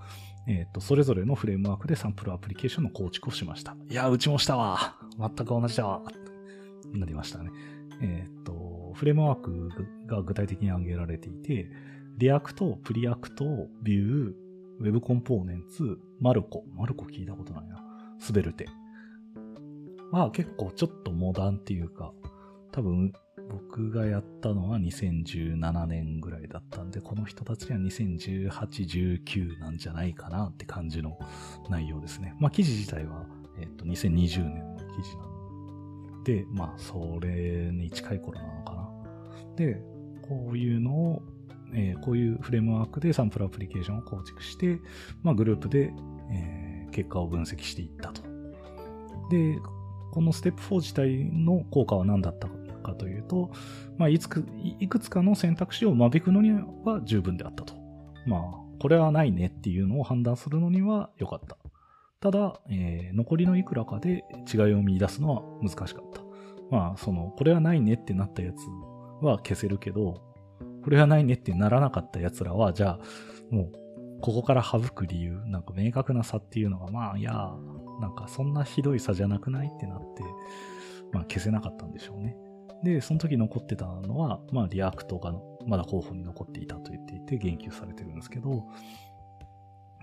[0.47, 3.77] えっ、ー、と、それぞれのフレームワークでサンプルアプリケーションの構築をしました。
[3.89, 4.97] いや、うちもしたわ。
[5.19, 6.03] 全く同じだわ。
[6.93, 7.51] なりましたね。
[8.01, 8.53] えっ、ー、と、
[8.95, 9.71] フレームワーク
[10.07, 11.71] が具体的に挙げられていて、
[12.19, 17.83] React、Preact、Vue、Web Components、Marko。Marko 聞いたことないな。
[18.19, 18.67] Svelte。
[20.11, 22.13] まあ結構ちょっとモダンっていうか、
[22.71, 23.13] 多分
[23.51, 28.51] 僕がやったのは2017年ぐらいだったんで、この人たちには2018、
[29.25, 31.19] 19なんじゃないかなって感じの
[31.69, 32.35] 内容ですね。
[32.39, 33.27] まあ記事自体は、
[33.61, 38.82] えっ、と、2020年の記事なんで、まあそれに近い頃なのかな。
[39.57, 39.83] で、
[40.23, 41.23] こういうのを、
[41.75, 44.79] えー、こういうフレームワークでサンプルアプリケーションを構築して、
[45.23, 45.93] まあグループで、
[46.31, 48.23] えー、結果を分析していったと。
[49.31, 49.59] で、
[50.13, 52.49] このステップ4自体の効果は何だった
[52.83, 53.51] かというと、
[53.97, 54.45] まあ、いつく
[54.79, 56.51] いくつかの選択肢を間引くのに
[56.85, 57.75] は十分であったと。
[58.27, 58.41] まあ、
[58.79, 61.57] これはないねっていうのを判断するのには良かった。
[62.21, 66.21] ただ、えー、残りのいくらかで違いを見出すのは難しかった。
[66.71, 68.59] まあ、その、これはないねってなったやつ
[69.23, 70.23] は消せるけど、
[70.83, 73.73] これはないねってならなかったやつらは、じゃあ、もう、
[74.21, 77.53] ここから省く理由、なんか明確な差っていうのが、まあ、いや、
[78.01, 80.23] なんかそんなひどい差じゃなくないってなって、
[81.13, 82.37] まあ消せなかったんでしょうね。
[82.83, 85.33] で、その時残ってたのは、まあ React が
[85.67, 88.65] まだ候補に残っていたと言っていて言及されてるんですけど、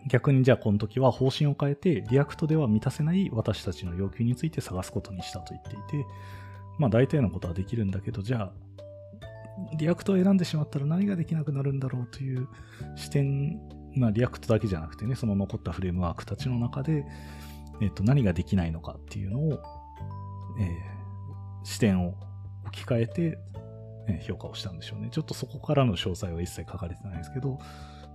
[0.07, 6.05] 逆にじゃあこの時は方針を変えて、 React では満たせない私たちの要求について探すことにしたと言っていて、
[6.77, 8.53] まあ大体のことはできるんだけど、じゃあ、
[9.77, 12.47] React を選んでしまったら何ができなくなるんだろうという
[12.95, 13.59] 視点、
[13.95, 17.05] まあ React だけじゃなくてね、その残ったフレームワークたちの中で、
[17.81, 19.53] えっと、何ができないのかっていうのを、
[20.59, 22.15] えー、視点を
[22.65, 23.37] 置き換えて、
[24.07, 25.09] えー、評価をしたんでしょうね。
[25.11, 27.59] ちょっとそこからの詳細は一切書かれてないですけど、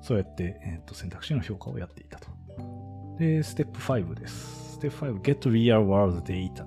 [0.02, 2.28] そうやって、えー、と選択肢の評価をやっていたと。
[3.18, 4.72] で、ステップ5です。
[4.74, 6.66] ステップ5、get real world data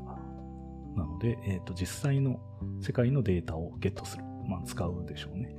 [0.96, 2.40] なので、えっ、と、実際の
[2.82, 4.24] 世界のデータをゲットする。
[4.48, 5.56] まあ、使うでしょうね。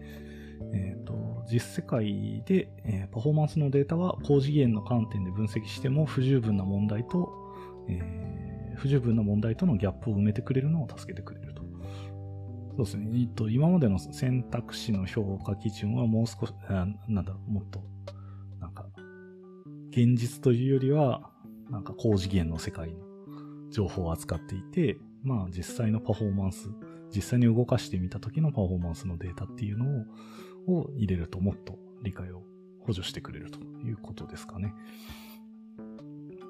[0.72, 7.32] えっ、ー、と、実世界で、えー、パフォーマンスのデータは高次元の観点で分析しても不十分な問題と、
[7.88, 11.62] えー、不十分な問題とのギャップを埋めてくれるのを助けてくれると。
[12.76, 13.10] そうですね。
[13.20, 17.82] えっと、今までの選択肢の評価基準はもう少し、あなんだろう、もっと、
[18.60, 18.86] なんか、
[19.90, 21.30] 現実というよりは、
[21.70, 23.00] なんか高次元の世界の
[23.70, 26.68] 情報を扱っていて、まあ実際のパフォーマンス、
[27.14, 30.04] 実際に動かしてみた時のパフォーマンスのデータっていうのを
[30.68, 32.42] を入れるともっと理解を
[32.80, 34.74] 補助してくれるということですかね。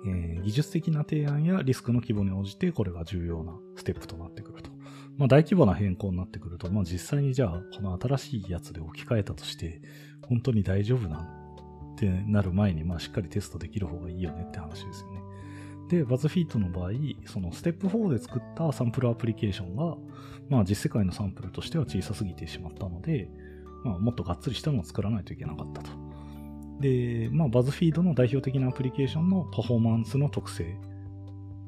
[0.06, 4.70] えー、技術的な提案やリスクの規模に応じてこれが重要なステップとなってくると。
[5.16, 9.80] まあ大規模な変更になってくると、まあ実際にじゃあこの新しいやつで置き換えたとして
[10.28, 15.18] 本当に大丈夫なんてなる前にまあしっかりテストできる方がいいよねって話ですよね。
[15.88, 16.90] で、バズフィートの場合、
[17.26, 19.96] そのステップ4で作ったサンプルアプリケーションが、
[20.48, 23.28] まあ実世界のサンプルとしては小さすぎてしまったので、
[23.84, 25.90] まあ、もっとがっつりしたのを作らないといけなかったと。
[26.80, 30.76] で、まあ、バズフィードの代表的なアプリケーションのパフォーマンスの特性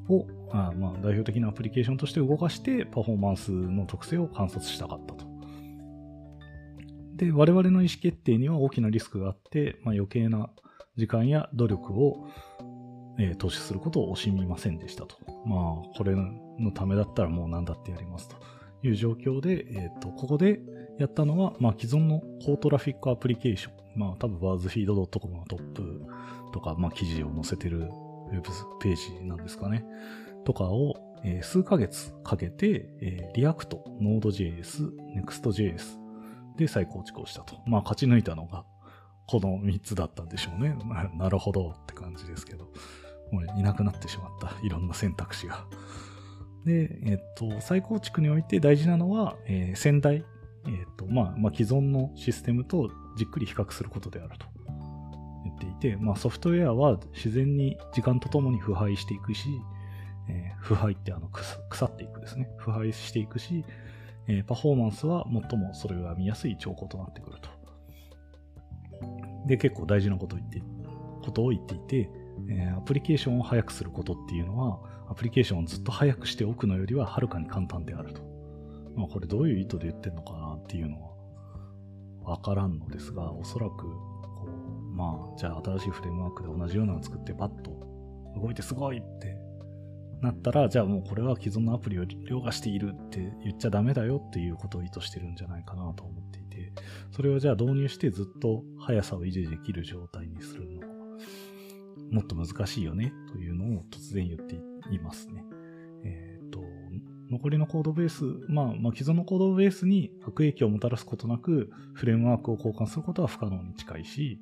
[0.09, 5.25] を、あまあ、代表的なアプリケーションとして動かして、パフォーマンスの特性を観察したかったと。
[7.15, 10.49] で、我々の意思決定には大きなリスクがあって、まあ、余計な
[10.97, 12.27] 時間や努力を、
[13.19, 15.17] えー、投資することを惜しみませんでしたと。
[15.45, 18.35] まあ、これのためだったらもう何だってやりますと
[18.83, 20.59] いう状況で、えっ、ー、と、ここで、
[20.97, 23.73] やったのは、まあ、既存の高トラフィックアプリケーション。
[23.95, 26.05] まあ、多分、 BuzzFeed .com のトップ
[26.53, 27.89] とか、まあ、記事を載せてる
[28.31, 28.43] ウェブ
[28.79, 29.83] ページなんですかね。
[30.45, 35.97] とかを、えー、数ヶ月かけて、えー、 React、Node.js、Next.js
[36.57, 37.55] で再構築をしたと。
[37.65, 38.65] まあ勝ち抜いたのが
[39.27, 40.75] この3つだったんでしょうね。
[41.17, 42.69] なるほどって感じですけど。
[43.31, 44.51] もういなくなってしまった。
[44.65, 45.65] いろんな選択肢が。
[46.65, 50.23] で、えっと、再構築において大事なのは、えー、先代、
[50.67, 54.45] えっと、まあ、まあ、既存のシステムとじっくり比較することであると
[55.43, 59.49] 言っていて、まあ、ソフトウェアは自然に時間とともに腐敗していくし、
[60.29, 62.49] えー、腐敗ってあの腐っていくですね。
[62.57, 63.65] 腐敗していくし、
[64.27, 67.49] えー、パフォーマンスは最もそれが見やすい兆候となってくると。
[69.47, 70.61] で、結構大事なこと言って、
[71.23, 72.09] ことを言っていて、
[72.49, 74.79] えー、アプリケーションを早くすることっていうのは、
[75.09, 78.21] アプリケーションをずっと早くしておくのよりははるかに簡単であると。
[78.95, 81.11] まあ、これどういう意図で言ってんのかなっていうのは
[82.23, 87.71] わからんのですが、おそらく、こう、まあ、じゃあ新しいフレームワークで同じようなの作ってパッと
[88.35, 89.37] 動いてすごいって
[90.21, 96.73] なったら、じゃあもうこれは既存のアプリを凌駕しているって言っちゃダメだよっていうことを意図してるんじゃないかなと思っていて、
[97.11, 100.67] それをじゃあ導入してずっと速さを維持できる状態にする、
[102.11, 104.55] もっと難しいよねというのを突然言って
[104.93, 105.43] いますね。
[106.03, 106.61] えっ、ー、と、
[107.29, 114.39] 残りのコードベース、まあ、まあ、既存のコードベースに悪影響をもたらすことなく、フレームワークを交換することは不可能に近いし、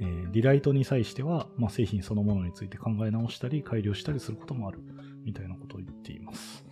[0.00, 4.80] えー、リライトに際しては、まあ、製品そのものについて考え直したり改良したりすることもある
[5.24, 6.64] みたいなことを言っています。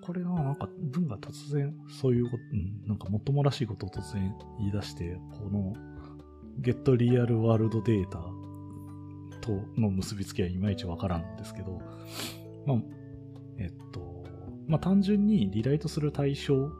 [0.00, 5.72] これがなんか文が突然そういうこと、なんかもっともらしいことを突然言い出して、この
[6.60, 8.43] Get Real World Data
[9.44, 11.82] との結びつきはいまいちわからんんですけど、
[12.66, 12.78] まあ、
[13.58, 14.24] えっと、
[14.66, 16.70] まあ単純にリライトする対象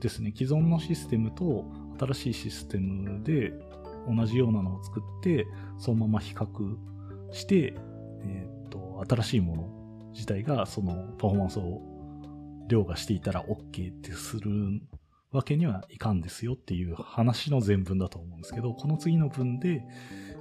[0.00, 1.64] ですね、既存のシステムと
[1.98, 3.52] 新しいシステムで
[4.08, 5.46] 同じようなのを作って、
[5.78, 6.46] そのまま比較
[7.32, 7.74] して、
[8.22, 11.82] えっと、新しいもの自体がそのパフォーマンスを
[12.68, 14.50] 凌駕していたら OK ってする
[15.32, 19.84] わけにはいかんですよっていう話の全文だと思うんですけど、この次の文で、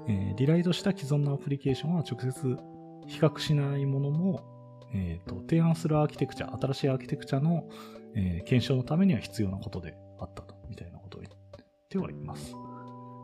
[0.07, 2.57] えー、リライトした既存のアプリケーションは直接
[3.07, 4.43] 比較しないものも、
[4.93, 7.67] えーと、提案するアーキテクチャ、新しいアーキテクチャの、
[8.15, 11.33] えー、検証のためには必要なことであったと、みたいなことを言っ
[11.89, 12.53] てはいます。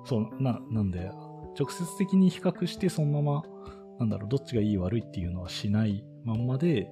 [0.05, 1.11] そう、な、なんで、
[1.59, 3.43] 直接的に比較してそのまま、
[3.99, 6.89] なんだろう、どっちがいい悪いっていうのはしないまんまで、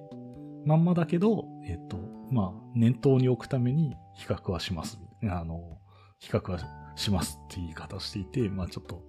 [0.64, 1.98] まんまだけど、えっ、と、
[2.30, 4.98] まあ、念頭に置くために比較はします。
[5.22, 5.78] あの、
[6.18, 6.58] 比較は
[6.96, 9.02] しますって言い方をしていて、まあちょっと、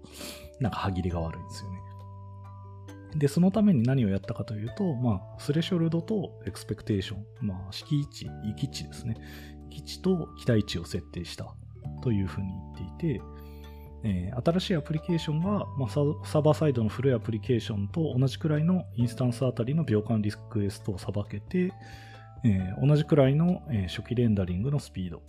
[0.60, 1.80] なんか歯切れが悪いんですよね。
[3.16, 9.18] で、そのために何をやったかというと、まあ、スレショルドとエクスペクテーション、まあ、敷地、域値ですね。
[9.70, 11.54] 域値と期待値を設定した
[12.02, 13.22] というふうに言っていて、
[14.04, 21.72] えー、新しいアプリケーションが、まあ、サーバーサイドの古いアプリケーションと同じくらいのインスタンスあたりの秒間リクエストをさばけて、
[22.44, 25.22] えー、同じくらいの、えー、初期レンダリングのスピード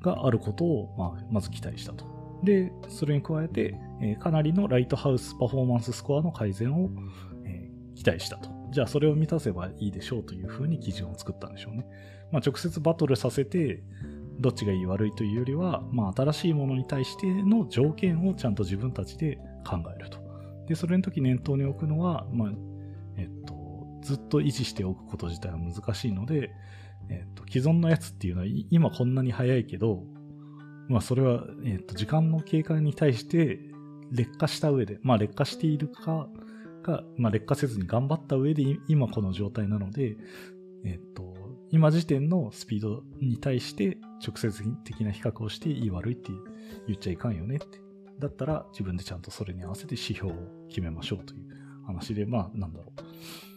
[0.00, 2.04] があることを、まあ、まず期待したと。
[2.42, 6.90] で、それに加えて、えー、かなりのライトハウスパフォーマンススコアの改善を、
[7.44, 8.50] えー、期待したと。
[8.70, 11.86] じゃあそれを満たせばいいでしょうというふうに基準を作ったんでしょうね。
[12.30, 13.82] まあ、直接バトルさせて、
[14.40, 20.18] どっちがいい悪いというよりは、まあ、新しいものに対しての条件をちゃんと自分たちで考えると。
[20.68, 22.52] で、それの時念頭に置くのは、まあ、
[23.16, 23.54] えっと、
[24.02, 26.50] ずっと維持しておくこと自体は難しいので、
[27.10, 30.04] えっと、既存のやつっていうのは今こんなに早いけど、
[30.88, 33.60] まあそれは、えっと、時間の経過に対して
[34.10, 36.28] 劣化した上で、まあ劣化しているか、
[36.82, 40.16] か、まあ劣化せずに頑張った上で今この状態なので、
[40.84, 41.34] えっと、
[41.70, 46.30] 今時点のスピードに対して直接的な比較をしていい悪いって
[46.86, 47.80] 言っちゃいかんよねって。
[48.18, 50.34] だったら自分でちゃんとそれに合わせて指標を
[50.68, 51.46] 決めましょうという
[51.86, 53.47] 話で、まあなんだろう。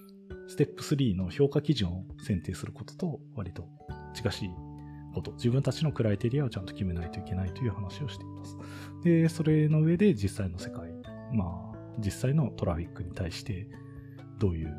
[0.52, 3.70] ステップ3の評価基準を選定することと割と
[4.14, 4.50] 近しい
[5.16, 8.58] こと、自分たちのクライテリアをちゃんと決めないといけないという話をしています。
[9.02, 10.92] で、それの上で実際の世界、
[11.34, 13.70] まあ実際のトラフィックに対して
[14.40, 14.76] どういう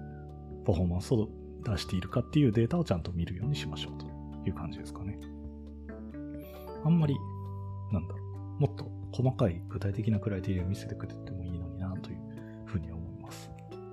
[0.66, 1.30] パフォーマンスを
[1.64, 4.06] 出しているかっていうデータをちゃんと見るようにしましょうと
[4.46, 5.18] いう感じですかね。
[6.84, 7.16] あんまり、
[7.90, 8.22] なんだろ
[8.58, 11.41] う、もっと細かい具体的なクライテリアを見せてくれても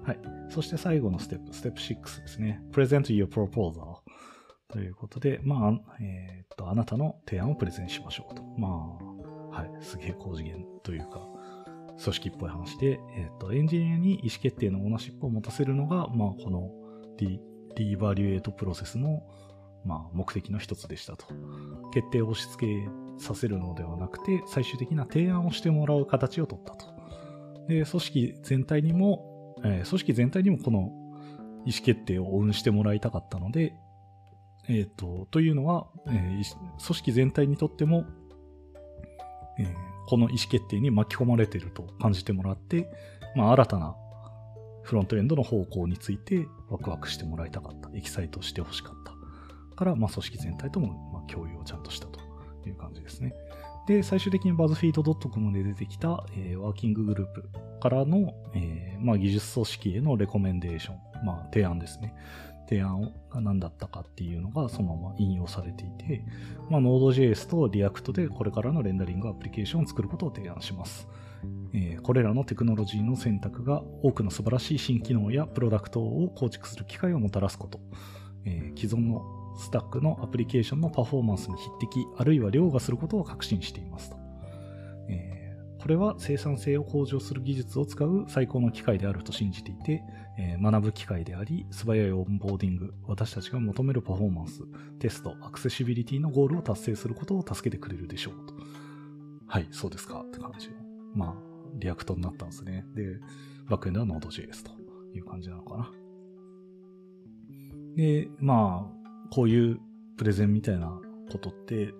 [0.10, 0.20] はい。
[0.49, 2.60] そして最後のステップ、ステップ6ですね。
[2.72, 3.97] present your proposal
[4.68, 8.41] ということで、まあ、えー、っと、あなたの提案をプレゼンしましょうと。
[8.57, 8.97] ま
[9.53, 9.70] あ、はい。
[9.82, 11.28] すげえ高次元というか、
[12.01, 16.72] 組織っぽい話で、えー、っと、エンジニアに意思決定のオーナーシップを持たせるのが、まあ、この
[17.20, 17.39] リ
[17.76, 19.22] リーバリュエートプロセスの、
[19.86, 21.28] まあ、目的の一つでしたと。
[21.93, 22.89] 決定を押し付け
[23.24, 26.88] させるのではなくて、最終的な提案をしてもらう形をとったと。
[27.68, 29.28] で、組織全体にも、
[29.64, 30.91] えー、組織全体にもこの
[31.66, 33.76] 意思決定を応運してもらいたかったので、
[34.68, 36.43] えっ、ー、と、というのは、えー、組
[36.80, 38.05] 織全体にとっても、
[39.57, 39.68] えー、
[40.07, 42.89] この意思決定に巻き込まれていると感じてもらって、
[43.36, 43.95] まあ、新たな
[44.84, 47.89] フロントエンドの方向についてワクワクしてもらいたかった。
[47.95, 49.76] エキサイトしてほしかった。
[49.76, 52.20] から、まあ、組織全体とも、ま、共有をちゃんとしたと
[52.66, 53.34] いう感じですね。
[53.89, 57.49] で、最終的に BuzzFeed.com で出てきた、えー、ワーキンググループ
[57.81, 62.13] からの、えー、まあ、技術組織へのレコメンデーション、まあ、提案ですね。
[62.69, 66.23] 提案が何だったかっていうのがそのまま引用されていて、
[66.69, 71.07] まあ、Node.js と React でこれからのレンダリングアプリケーションを作ることを提案します。
[71.73, 77.79] えー、これらのテクノロジーの選択が多くの素晴らしい新機能やプロダクトを構築する機会をもたらすこと、
[78.45, 84.18] えー、既存のスタックのアプリケーションのパフォーマンスに匹敵、あるいは凌駕することを確信していますと。
[85.10, 90.01] えー、これは生産性を向上する技術を使う最高の機会であると信じていて、
[90.38, 94.64] えー、学ぶ機会であり、素早いオンボーディング、私たちが求めるパフォーマンス、
[94.99, 98.53] テスト、アクセシビリティのゴールを達成することを助けてくれるでしょうと。
[99.47, 100.76] はい、そうですかって感じの。
[101.16, 101.36] まあ、
[101.80, 102.86] React になったんですね。
[102.95, 103.20] で、
[103.68, 104.72] バックエンドは Node.js と
[105.14, 105.91] いう感じなのかな。
[107.95, 108.99] で、まあ、
[109.32, 109.80] こういう
[110.17, 110.99] プレゼンみたいな
[111.32, 111.93] ことって、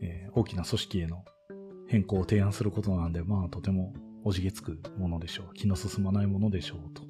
[0.00, 1.24] えー、大きな組織への
[1.86, 3.94] 変更を提案することなんで、まあとても
[4.24, 5.54] おじげつくものでしょう。
[5.54, 7.02] 気の進まないものでしょうと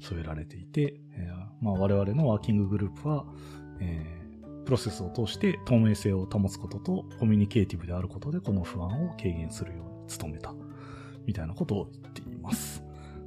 [0.00, 3.24] 添えられていて、えー、まあ我々のワーキンググループは、
[3.80, 10.54] えー、プロセスを通して透明性を保つこととコミュニケーティブであることでこの不安を軽減するように努めた。
[11.26, 12.82] みたいなことを言っています。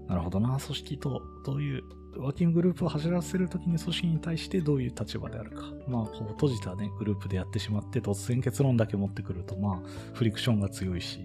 [0.07, 0.59] なるほどな。
[0.59, 1.84] 組織とどういう
[2.18, 5.64] ワーキンググループを走らせるときに組織に対してどういう立場であるか。
[5.88, 11.20] まあ、こう閉じたね、グループでやってしまって突然結論だけ持ってくると、まあ、フリクションが強いし、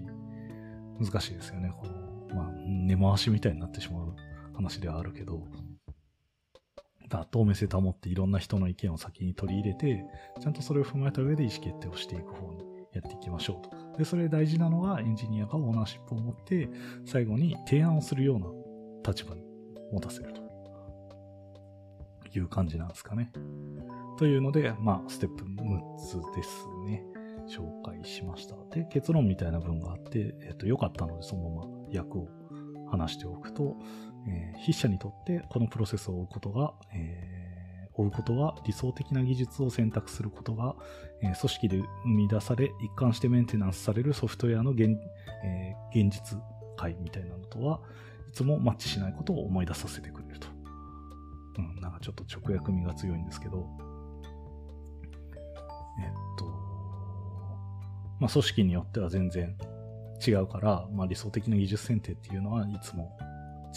[1.01, 1.73] 難しいですよね。
[1.79, 4.15] この、まあ、根回しみたいになってしまう
[4.55, 5.47] 話ではあるけど、
[7.09, 10.05] だ透明性保っていろんな人の意見を先に取り入れて、
[10.41, 13.99] ちゃんとそれを踏まえた上で意思決定をしていく方にやっていきましょうと。
[13.99, 16.69] で、それ大事なのはエンジニアがオーナーシップを持って、
[17.07, 18.47] 最後に提案をするような
[19.07, 19.43] 立場に
[19.93, 20.48] 持たせると。
[22.35, 23.33] いう感じなんですかね。
[24.19, 25.49] というので、まあ、ステップ6
[25.97, 27.05] つですね。
[27.49, 28.57] 紹介しました。
[28.75, 32.29] で、結論みたいな文があって、えっ、と、良かったので、そのまま役を
[32.91, 33.77] 話しておくと、
[34.27, 40.77] えー、筆者にとってこのプロセスを追うことが、えー、追うことは理想的な技術を選択することが、
[41.23, 44.97] えー、組織で生み出され、一貫してメンテナンスされるソフトウェアの現,、
[45.45, 46.39] え、現実
[46.77, 47.81] 界みたいなのとは、
[48.29, 50.49] いつもマッチしないことを思い出させてくれると。
[51.59, 53.67] うん、なんかちょっと直訳味が強いんですけど、
[56.01, 56.45] えっと、
[58.21, 59.57] まあ、組織によっては全然
[60.27, 63.17] 違うから、まあ、理想的な技術選定っていうのはいつも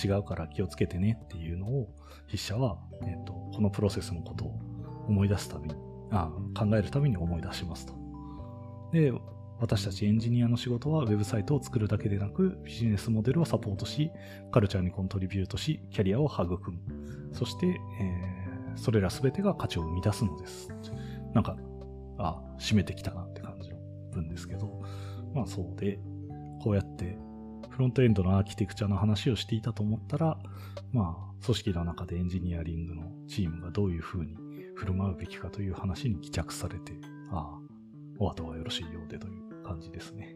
[0.03, 1.89] 違うから気をつけてねっていうのを
[2.27, 4.59] 筆者は、えっと、このプロセスのことを
[5.07, 5.75] 思い出すたびに、
[6.11, 7.93] あ考えるたびに思い出しますと。
[8.93, 9.11] で、
[9.61, 14.11] 私たちエンジニアの仕事はウェブサイトを作るだけでなく、ビジネスモデルをサポートし、
[14.51, 16.79] カルチャーにコントリビュートし、キャリアを育む。
[17.31, 20.69] そして、えー、それらすべてが価値を生み出すのです。
[21.35, 21.55] なんか、
[22.17, 23.77] あ、締めてきたなって感じの
[24.11, 24.81] 文ですけど、
[25.35, 25.99] まあそうで、
[26.63, 27.19] こうやって
[27.69, 30.39] フロントエンドのアーキテクチャの話をしていたと思ったら、
[30.91, 34.35] まあ、組織の中でエンジニアリングのチームがどういうふうに
[34.75, 36.93] 振る舞うべきかという話に帰着されて、
[37.31, 37.59] ああ、
[38.19, 40.35] お後はよろしいようでという感じですね。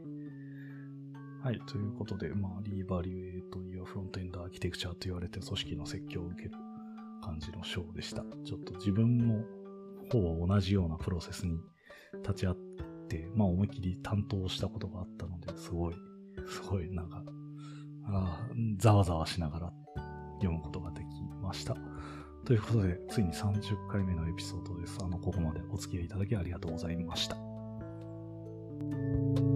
[1.44, 1.60] はい。
[1.68, 6.52] ということで、まあ、リーバリュエートやフロントエンドアーキテクチャーと言われて組織の説教を受ける
[7.22, 8.24] 感じの章でした。
[8.46, 9.44] ちょっと自分も
[10.12, 11.60] ほぼ同じようなプロセスに
[12.22, 12.56] 立ち会っ
[13.10, 15.96] て、まあ思いっきり担当したことがあったので、すごい、
[16.48, 17.24] すごいなんか、
[18.08, 18.40] あ
[18.78, 19.74] ざわざわしながら
[20.40, 21.06] 読むことができ
[21.42, 21.76] ました。
[22.46, 25.00] ということで、ついに30回目のエピソードです。
[25.04, 27.55] あの、ここまでお付き合いいただきありがとうございました。
[28.92, 29.55] Thank you.